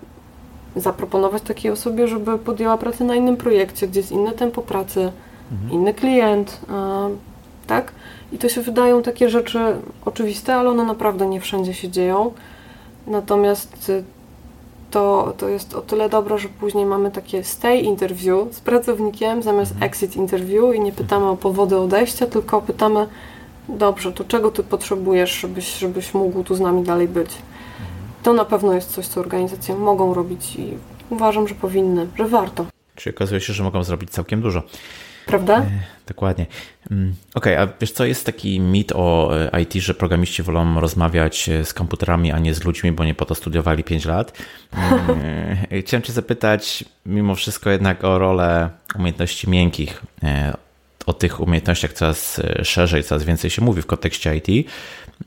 [0.75, 5.11] zaproponować takiej osobie, żeby podjęła pracę na innym projekcie, gdzie jest inne tempo pracy,
[5.51, 5.71] mhm.
[5.71, 6.61] inny klient,
[7.68, 7.91] tak?
[8.32, 9.59] I to się wydają takie rzeczy
[10.05, 12.32] oczywiste, ale one naprawdę nie wszędzie się dzieją.
[13.07, 14.03] Natomiast y,
[14.91, 19.72] to, to jest o tyle dobre, że później mamy takie stay interview z pracownikiem zamiast
[19.72, 19.91] mhm.
[19.91, 23.07] exit interview i nie pytamy o powody odejścia, tylko pytamy,
[23.70, 27.30] dobrze, to czego ty potrzebujesz, żebyś, żebyś mógł tu z nami dalej być.
[27.30, 27.97] Mhm.
[28.24, 30.78] To na pewno jest coś, co organizacje mogą robić i
[31.09, 32.65] uważam, że powinny, że warto.
[32.95, 34.61] Czyli okazuje się, że mogą zrobić całkiem dużo.
[35.28, 35.57] Prawda?
[35.57, 35.65] E,
[36.07, 36.45] dokładnie.
[36.91, 40.80] Mm, okej, okay, a wiesz co, jest taki mit o e, IT, że programiści wolą
[40.80, 44.38] rozmawiać e, z komputerami, a nie z ludźmi, bo nie po to studiowali 5 lat.
[44.73, 50.03] Mm, chciałem cię zapytać mimo wszystko jednak o rolę umiejętności miękkich,
[51.05, 54.69] o tych umiejętnościach coraz szerzej, coraz więcej się mówi w kontekście IT.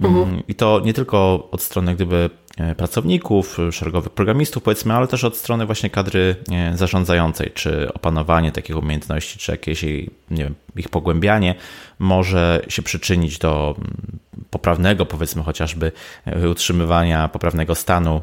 [0.01, 0.23] Mhm.
[0.23, 5.25] Mm, I to nie tylko od strony gdyby e, pracowników, szeregowych programistów, powiedzmy, ale też
[5.25, 9.83] od strony właśnie kadry e, zarządzającej, czy opanowanie takich umiejętności, czy jakieś
[10.31, 11.55] nie wiem, ich pogłębianie
[11.99, 14.19] może się przyczynić do mm,
[14.51, 15.93] poprawnego, powiedzmy chociażby,
[16.27, 18.21] e, utrzymywania poprawnego stanu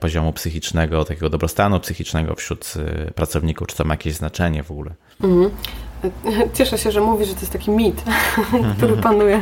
[0.00, 2.74] poziomu psychicznego, takiego dobrostanu psychicznego wśród
[3.14, 4.94] pracowników, czy to ma jakieś znaczenie w ogóle.
[5.22, 5.50] Mhm.
[6.54, 8.02] Cieszę się, że mówisz, że to jest taki mit,
[8.76, 9.40] który panuje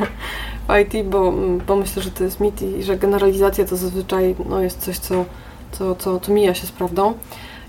[0.68, 1.32] w IT, bo,
[1.66, 5.24] bo myślę, że to jest mit i że generalizacja to zazwyczaj no, jest coś, co,
[5.72, 7.14] co, co, co mija się z prawdą.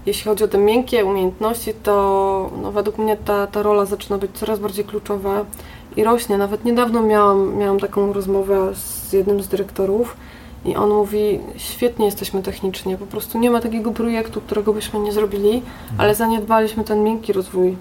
[0.05, 4.31] Jeśli chodzi o te miękkie umiejętności, to no, według mnie ta, ta rola zaczyna być
[4.33, 5.45] coraz bardziej kluczowa
[5.95, 6.37] i rośnie.
[6.37, 10.17] Nawet niedawno miałam, miałam taką rozmowę z jednym z dyrektorów
[10.65, 15.11] i on mówi, świetnie jesteśmy technicznie, po prostu nie ma takiego projektu, którego byśmy nie
[15.11, 15.61] zrobili,
[15.97, 17.77] ale zaniedbaliśmy ten miękki rozwój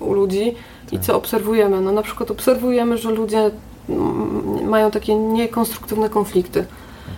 [0.00, 0.92] u ludzi tak.
[0.92, 1.80] i co obserwujemy?
[1.80, 3.50] No na przykład obserwujemy, że ludzie
[4.64, 6.64] mają takie niekonstruktywne konflikty.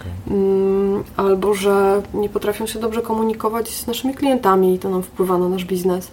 [0.01, 0.37] Okay.
[0.37, 5.39] Mm, albo że nie potrafią się dobrze komunikować z naszymi klientami i to nam wpływa
[5.39, 6.11] na nasz biznes.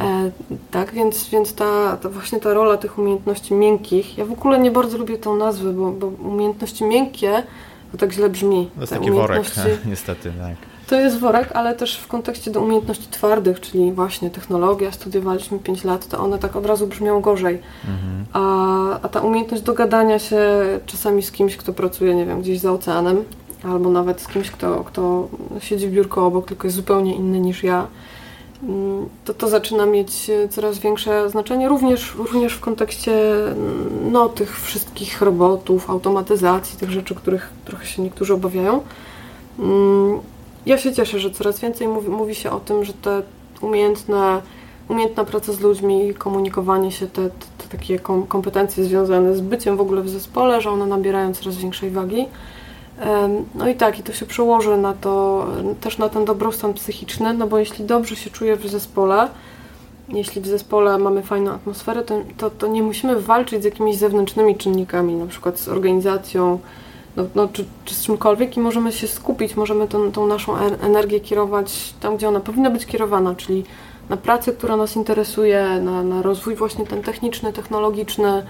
[0.00, 0.30] E,
[0.70, 4.70] tak, więc, więc ta, ta, właśnie ta rola tych umiejętności miękkich, ja w ogóle nie
[4.70, 7.42] bardzo lubię tą nazwę, bo, bo umiejętności miękkie
[7.92, 8.70] to tak źle brzmi.
[8.74, 9.44] To jest taki worek,
[9.86, 10.71] niestety, tak.
[10.92, 15.84] To jest worek, ale też w kontekście do umiejętności twardych, czyli właśnie technologia, studiowaliśmy 5
[15.84, 17.58] lat, to one tak od razu brzmią gorzej.
[17.88, 18.24] Mhm.
[18.32, 20.40] A, a ta umiejętność dogadania się
[20.86, 23.24] czasami z kimś, kto pracuje, nie wiem, gdzieś za oceanem,
[23.64, 25.28] albo nawet z kimś, kto, kto
[25.58, 27.86] siedzi w biurku obok, tylko jest zupełnie inny niż ja,
[28.62, 33.34] mm, to to zaczyna mieć coraz większe znaczenie, również, również w kontekście
[34.10, 38.80] no, tych wszystkich robotów, automatyzacji, tych rzeczy, których trochę się niektórzy obawiają.
[40.66, 43.22] Ja się cieszę, że coraz więcej mówi, mówi się o tym, że te
[43.60, 44.42] umiejętne,
[44.88, 47.98] umiejętna praca z ludźmi, komunikowanie się, te, te, takie
[48.28, 52.26] kompetencje związane z byciem w ogóle w zespole, że one nabierają coraz większej wagi.
[53.54, 55.46] No i tak, i to się przełoży na to,
[55.80, 59.28] też na ten dobrostan psychiczny, no bo jeśli dobrze się czuję w zespole,
[60.08, 64.56] jeśli w zespole mamy fajną atmosferę, to, to, to nie musimy walczyć z jakimiś zewnętrznymi
[64.56, 66.58] czynnikami, na przykład z organizacją,
[67.16, 71.20] no, no, czy, czy, z czymkolwiek i możemy się skupić, możemy tą, tą naszą energię
[71.20, 73.64] kierować tam, gdzie ona powinna być kierowana, czyli
[74.08, 78.42] na pracę, która nas interesuje, na, na rozwój właśnie ten techniczny, technologiczny,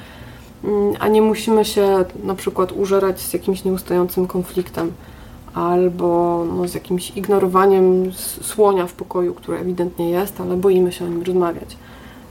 [0.65, 4.93] mm, a nie musimy się na przykład użerać z jakimś nieustającym konfliktem
[5.55, 11.09] albo no, z jakimś ignorowaniem słonia w pokoju, który ewidentnie jest, ale boimy się o
[11.09, 11.77] nim rozmawiać.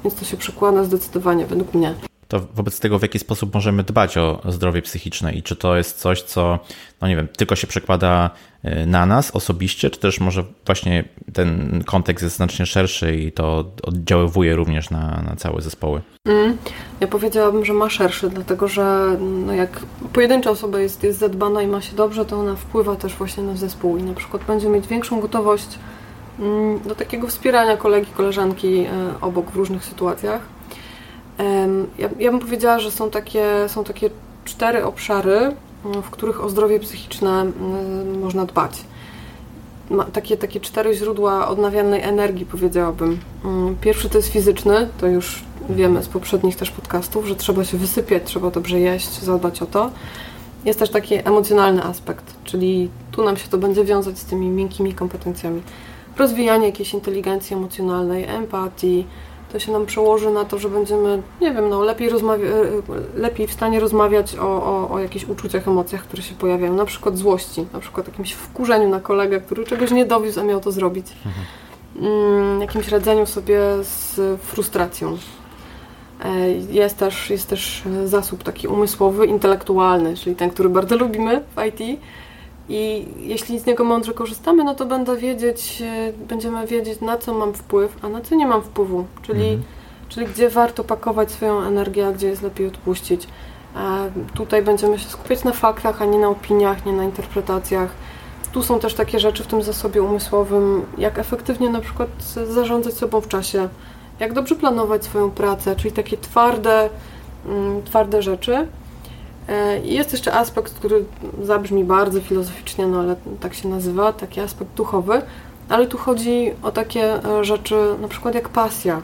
[0.03, 1.93] Więc to się przekłada zdecydowanie według mnie
[2.31, 5.99] to wobec tego w jaki sposób możemy dbać o zdrowie psychiczne i czy to jest
[5.99, 6.59] coś, co,
[7.01, 8.29] no nie wiem, tylko się przekłada
[8.65, 11.03] y, na nas osobiście, czy też może właśnie
[11.33, 16.01] ten kontekst jest znacznie szerszy i to oddziaływuje również na, na całe zespoły?
[16.25, 16.57] Mm,
[16.99, 19.79] ja powiedziałabym, że ma szerszy, dlatego że no jak
[20.13, 23.55] pojedyncza osoba jest, jest zadbana i ma się dobrze, to ona wpływa też właśnie na
[23.55, 25.79] zespół i na przykład będzie mieć większą gotowość
[26.39, 28.87] mm, do takiego wspierania kolegi, koleżanki y,
[29.21, 30.60] obok w różnych sytuacjach
[31.97, 34.09] ja, ja bym powiedziała, że są takie, są takie
[34.45, 38.83] cztery obszary, mm, w których o zdrowie psychiczne mm, można dbać.
[40.13, 43.19] Takie, takie cztery źródła odnawialnej energii, powiedziałabym.
[43.45, 47.77] Mm, pierwszy to jest fizyczny, to już wiemy z poprzednich też podcastów, że trzeba się
[47.77, 49.91] wysypiać, trzeba dobrze jeść, zadbać o to.
[50.65, 54.93] Jest też taki emocjonalny aspekt, czyli tu nam się to będzie wiązać z tymi miękkimi
[54.93, 55.61] kompetencjami.
[56.17, 59.05] Rozwijanie jakiejś inteligencji emocjonalnej, empatii,
[59.51, 62.81] to się nam przełoży na to, że będziemy, nie wiem, no, lepiej, rozmawia-
[63.15, 67.17] lepiej w stanie rozmawiać o, o, o jakichś uczuciach, emocjach, które się pojawiają, na przykład
[67.17, 71.07] złości, na przykład jakimś wkurzeniu na kolegę, który czegoś nie dowiózł, a miał to zrobić.
[71.25, 71.45] Mhm.
[71.99, 75.17] Mm, jakimś radzeniu sobie z frustracją.
[76.25, 81.65] E, jest też, jest też zasób taki umysłowy, intelektualny, czyli ten, który bardzo lubimy w
[81.65, 81.99] IT,
[82.71, 87.33] i jeśli z niego mądrze korzystamy, no to będę wiedzieć, e, będziemy wiedzieć, na co
[87.33, 89.05] mam wpływ, a na co nie mam wpływu.
[89.21, 89.63] Czyli, mhm.
[90.09, 93.27] czyli gdzie warto pakować swoją energię, a gdzie jest lepiej odpuścić.
[93.75, 93.97] A
[94.33, 97.91] tutaj będziemy się skupiać na faktach, a nie na opiniach, nie na interpretacjach.
[98.51, 102.09] Tu są też takie rzeczy w tym zasobie umysłowym, jak efektywnie na przykład
[102.47, 103.69] zarządzać sobą w czasie,
[104.19, 106.89] jak dobrze planować swoją pracę, czyli takie twarde,
[107.45, 108.67] mm, twarde rzeczy.
[109.51, 111.03] E, I jest jeszcze aspekt, który
[111.43, 115.21] zabrzmi bardzo filozoficznie, no ale tak się nazywa, taki aspekt duchowy,
[115.69, 119.01] ale tu chodzi o takie e, rzeczy, na przykład jak pasja,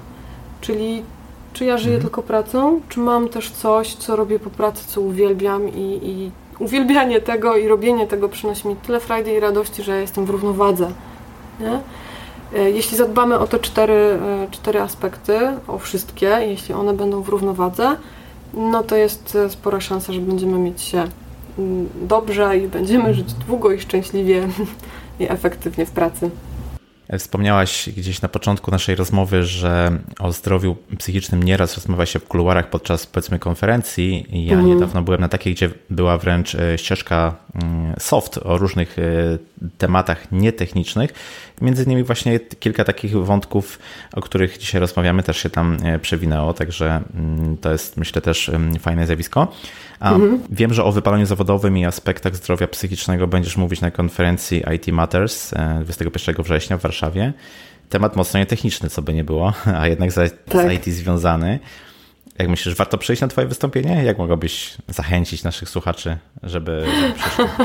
[0.61, 1.03] czyli
[1.53, 2.01] czy ja żyję mhm.
[2.01, 7.21] tylko pracą, czy mam też coś, co robię po pracy, co uwielbiam i, i uwielbianie
[7.21, 10.91] tego i robienie tego przynosi mi tyle frajdy i radości, że ja jestem w równowadze.
[11.59, 11.79] Nie?
[12.59, 14.19] E, jeśli zadbamy o te cztery,
[14.51, 17.97] cztery aspekty, o wszystkie, jeśli one będą w równowadze,
[18.53, 21.07] no to jest e, spora szansa, że będziemy mieć się
[21.59, 24.47] mm, dobrze i będziemy żyć długo i szczęśliwie
[25.19, 26.29] i efektywnie w pracy.
[27.19, 32.69] Wspomniałaś gdzieś na początku naszej rozmowy, że o zdrowiu psychicznym nieraz rozmawia się w kuluarach
[32.69, 34.25] podczas powiedzmy konferencji.
[34.29, 34.65] Ja mm.
[34.65, 39.03] niedawno byłem na takiej, gdzie była wręcz e, ścieżka mm, soft o różnych e,
[39.77, 41.13] tematach nietechnicznych.
[41.61, 43.79] Między innymi właśnie kilka takich wątków,
[44.13, 48.51] o których dzisiaj rozmawiamy, też się tam e, przewinęło, także mm, to jest myślę też
[48.79, 49.51] fajne zjawisko.
[49.99, 50.39] Mhm.
[50.49, 55.53] Wiem, że o wypaleniu zawodowym i aspektach zdrowia psychicznego będziesz mówić na konferencji IT Matters
[55.83, 57.33] 21 września w Warszawie.
[57.89, 60.69] Temat mocno nietechniczny, co by nie było, a jednak z, tak.
[60.69, 61.59] z IT związany.
[62.37, 64.03] Jak myślisz, warto przyjść na Twoje wystąpienie?
[64.03, 67.45] Jak mogłabyś zachęcić naszych słuchaczy, żeby, żeby przyszli?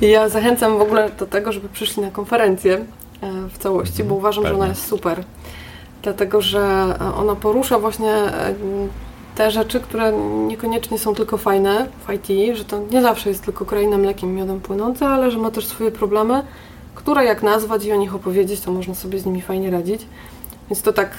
[0.00, 4.44] Ja zachęcam w ogóle do tego, żeby przyszli na konferencję e, w całości, bo uważam,
[4.44, 4.56] Pewnie.
[4.56, 5.24] że ona jest super.
[6.02, 8.54] Dlatego, że ona porusza właśnie e,
[9.36, 10.12] te rzeczy, które
[10.46, 14.60] niekoniecznie są tylko fajne w IT, że to nie zawsze jest tylko kraina mlekiem miodem
[14.60, 16.42] płynące, ale że ma też swoje problemy,
[16.94, 20.06] które jak nazwać i o nich opowiedzieć, to można sobie z nimi fajnie radzić.
[20.70, 21.10] Więc to tak,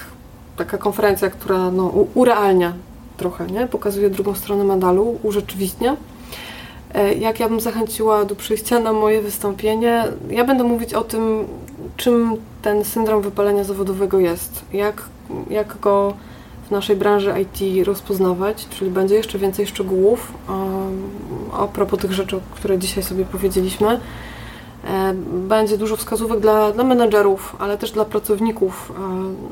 [0.56, 2.72] taka konferencja, która no, urealnia
[3.16, 3.66] trochę, nie?
[3.66, 5.96] pokazuje drugą stronę medalu, urzeczywistnia.
[6.94, 11.44] E, jak ja bym zachęciła do przyjścia na moje wystąpienie, ja będę mówić o tym,
[11.96, 15.02] czym ten syndrom wypalenia zawodowego jest, jak,
[15.50, 16.14] jak go
[16.68, 20.32] w naszej branży IT rozpoznawać, czyli będzie jeszcze więcej szczegółów
[21.52, 24.00] a propos tych rzeczy, które dzisiaj sobie powiedzieliśmy.
[24.84, 28.92] E, będzie dużo wskazówek dla, dla menedżerów, ale też dla pracowników,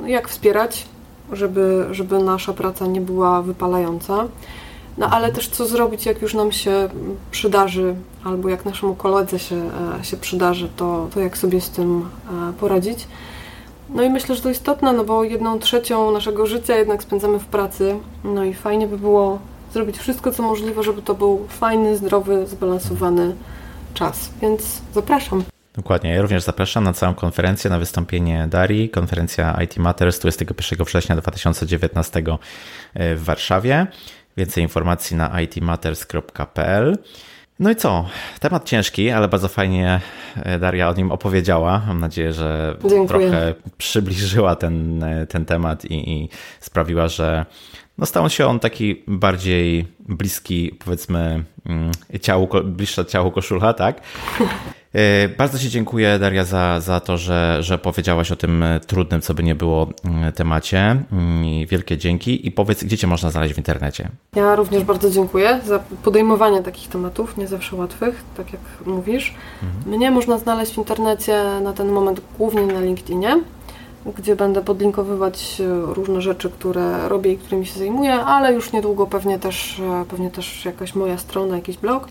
[0.04, 0.86] e, jak wspierać,
[1.32, 4.24] żeby, żeby nasza praca nie była wypalająca.
[4.98, 6.88] No ale też co zrobić, jak już nam się
[7.30, 7.94] przydarzy,
[8.24, 12.08] albo jak naszemu koledze się, e, się przydarzy, to, to jak sobie z tym
[12.60, 13.06] poradzić.
[13.89, 17.47] No i myślę, że to istotne, no bo jedną trzecią naszego życia jednak spędzamy w
[17.47, 17.99] pracy.
[18.24, 19.39] No i fajnie by było
[19.72, 23.34] zrobić wszystko, co możliwe, żeby to był fajny, zdrowy, zbalansowany
[23.95, 24.30] czas.
[24.43, 25.45] Więc zapraszam.
[25.74, 26.11] Dokładnie.
[26.11, 28.91] Ja również zapraszam na całą konferencję, na wystąpienie Darii.
[28.91, 32.22] Konferencja IT Matters 21 września 2019
[32.95, 33.87] w Warszawie.
[34.37, 36.99] Więcej informacji na itmatters.pl.
[37.59, 38.07] No i co?
[38.40, 40.00] Temat ciężki, ale bardzo fajnie
[40.36, 41.82] e, Daria o nim opowiedziała.
[41.86, 43.09] Mam nadzieję, że Dziękuję.
[43.09, 46.28] trochę przybliżyła ten, e, ten temat i, i
[46.61, 47.46] sprawiła, że
[47.98, 51.90] no stał się on taki bardziej bliski, powiedzmy, mm,
[52.20, 54.00] ciału, bliższa ciału koszula, tak?
[54.97, 59.20] E, bardzo Ci dziękuję, Daria, za, za to, że, że powiedziałaś o tym e, trudnym,
[59.20, 60.78] co by nie było mm, temacie.
[61.12, 62.47] Mm, wielkie dzięki.
[62.47, 64.09] I powiedz, gdzie Cię można znaleźć w internecie?
[64.36, 69.34] Ja również bardzo dziękuję za podejmowanie takich tematów, nie zawsze łatwych, tak jak mówisz.
[69.62, 69.97] Mhm.
[69.97, 73.40] Mnie można znaleźć w internecie na ten moment głównie na LinkedInie
[74.18, 79.07] gdzie będę podlinkowywać e, różne rzeczy, które robię i którymi się zajmuję, ale już niedługo
[79.07, 82.09] pewnie też, pewnie też jakaś moja strona, jakiś blog.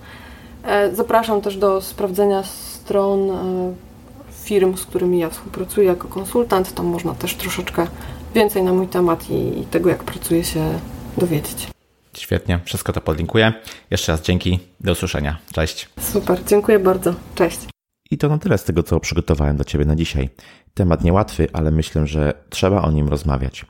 [0.93, 2.43] Zapraszam też do sprawdzenia
[2.85, 3.73] stron e,
[4.31, 6.73] firm, z którymi ja współpracuję jako konsultant.
[6.73, 7.87] Tam można też troszeczkę
[8.35, 10.79] więcej na mój temat i tego, jak pracuję, się
[11.17, 11.67] dowiedzieć.
[12.17, 13.53] Świetnie, wszystko to podlinkuję.
[13.91, 15.37] Jeszcze raz dzięki, do usłyszenia.
[15.53, 15.89] Cześć.
[15.99, 17.13] Super, dziękuję bardzo.
[17.35, 17.59] Cześć.
[18.11, 20.29] I to na tyle z tego, co przygotowałem dla Ciebie na dzisiaj.
[20.73, 23.65] Temat niełatwy, ale myślę, że trzeba o nim rozmawiać.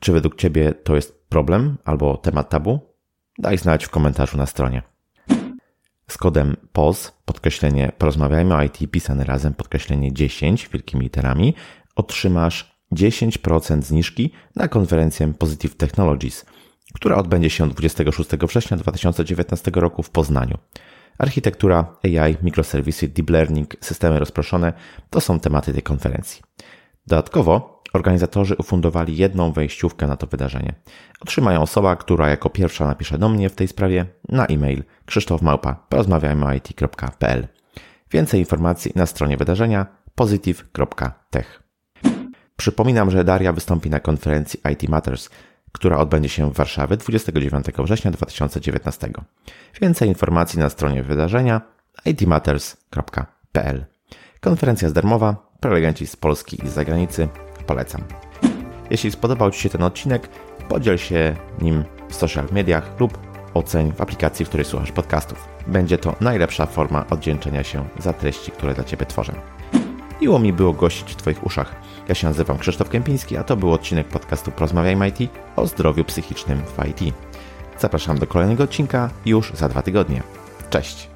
[0.00, 2.80] Czy według Ciebie to jest problem albo temat tabu?
[3.38, 4.82] Daj znać w komentarzu na stronie.
[6.12, 11.54] Z kodem POZ, podkreślenie porozmawiajmy o IT pisane razem, podkreślenie 10 wielkimi literami,
[11.96, 16.46] otrzymasz 10% zniżki na konferencję Positive Technologies,
[16.94, 20.58] która odbędzie się 26 września 2019 roku w Poznaniu.
[21.18, 24.72] Architektura, AI, mikroserwisy, deep learning, systemy rozproszone
[25.10, 26.42] to są tematy tej konferencji.
[27.06, 30.74] Dodatkowo Organizatorzy ufundowali jedną wejściówkę na to wydarzenie.
[31.20, 35.86] Otrzymają osoba, która jako pierwsza napisze do mnie w tej sprawie na e-mail krzysztofmałpa
[38.10, 41.62] Więcej informacji na stronie wydarzenia positive.tech.
[42.56, 45.30] Przypominam, że Daria wystąpi na konferencji IT Matters,
[45.72, 49.10] która odbędzie się w Warszawie 29 września 2019.
[49.80, 51.60] Więcej informacji na stronie wydarzenia
[52.04, 53.84] itmatters.pl.
[54.40, 57.28] Konferencja jest darmowa, prelegenci z Polski i z zagranicy
[57.66, 58.04] Polecam.
[58.90, 60.28] Jeśli spodobał Ci się ten odcinek,
[60.68, 63.18] podziel się nim w social mediach lub
[63.54, 65.48] oceń w aplikacji, w której słuchasz podcastów.
[65.66, 69.32] Będzie to najlepsza forma oddzięczenia się za treści, które dla Ciebie tworzę.
[70.20, 71.74] Miło mi było gościć w Twoich uszach.
[72.08, 76.58] Ja się nazywam Krzysztof Kępiński, a to był odcinek podcastu Porozmawiajmy IT o zdrowiu psychicznym
[76.58, 77.14] w IT.
[77.78, 80.22] Zapraszam do kolejnego odcinka już za dwa tygodnie.
[80.70, 81.11] Cześć!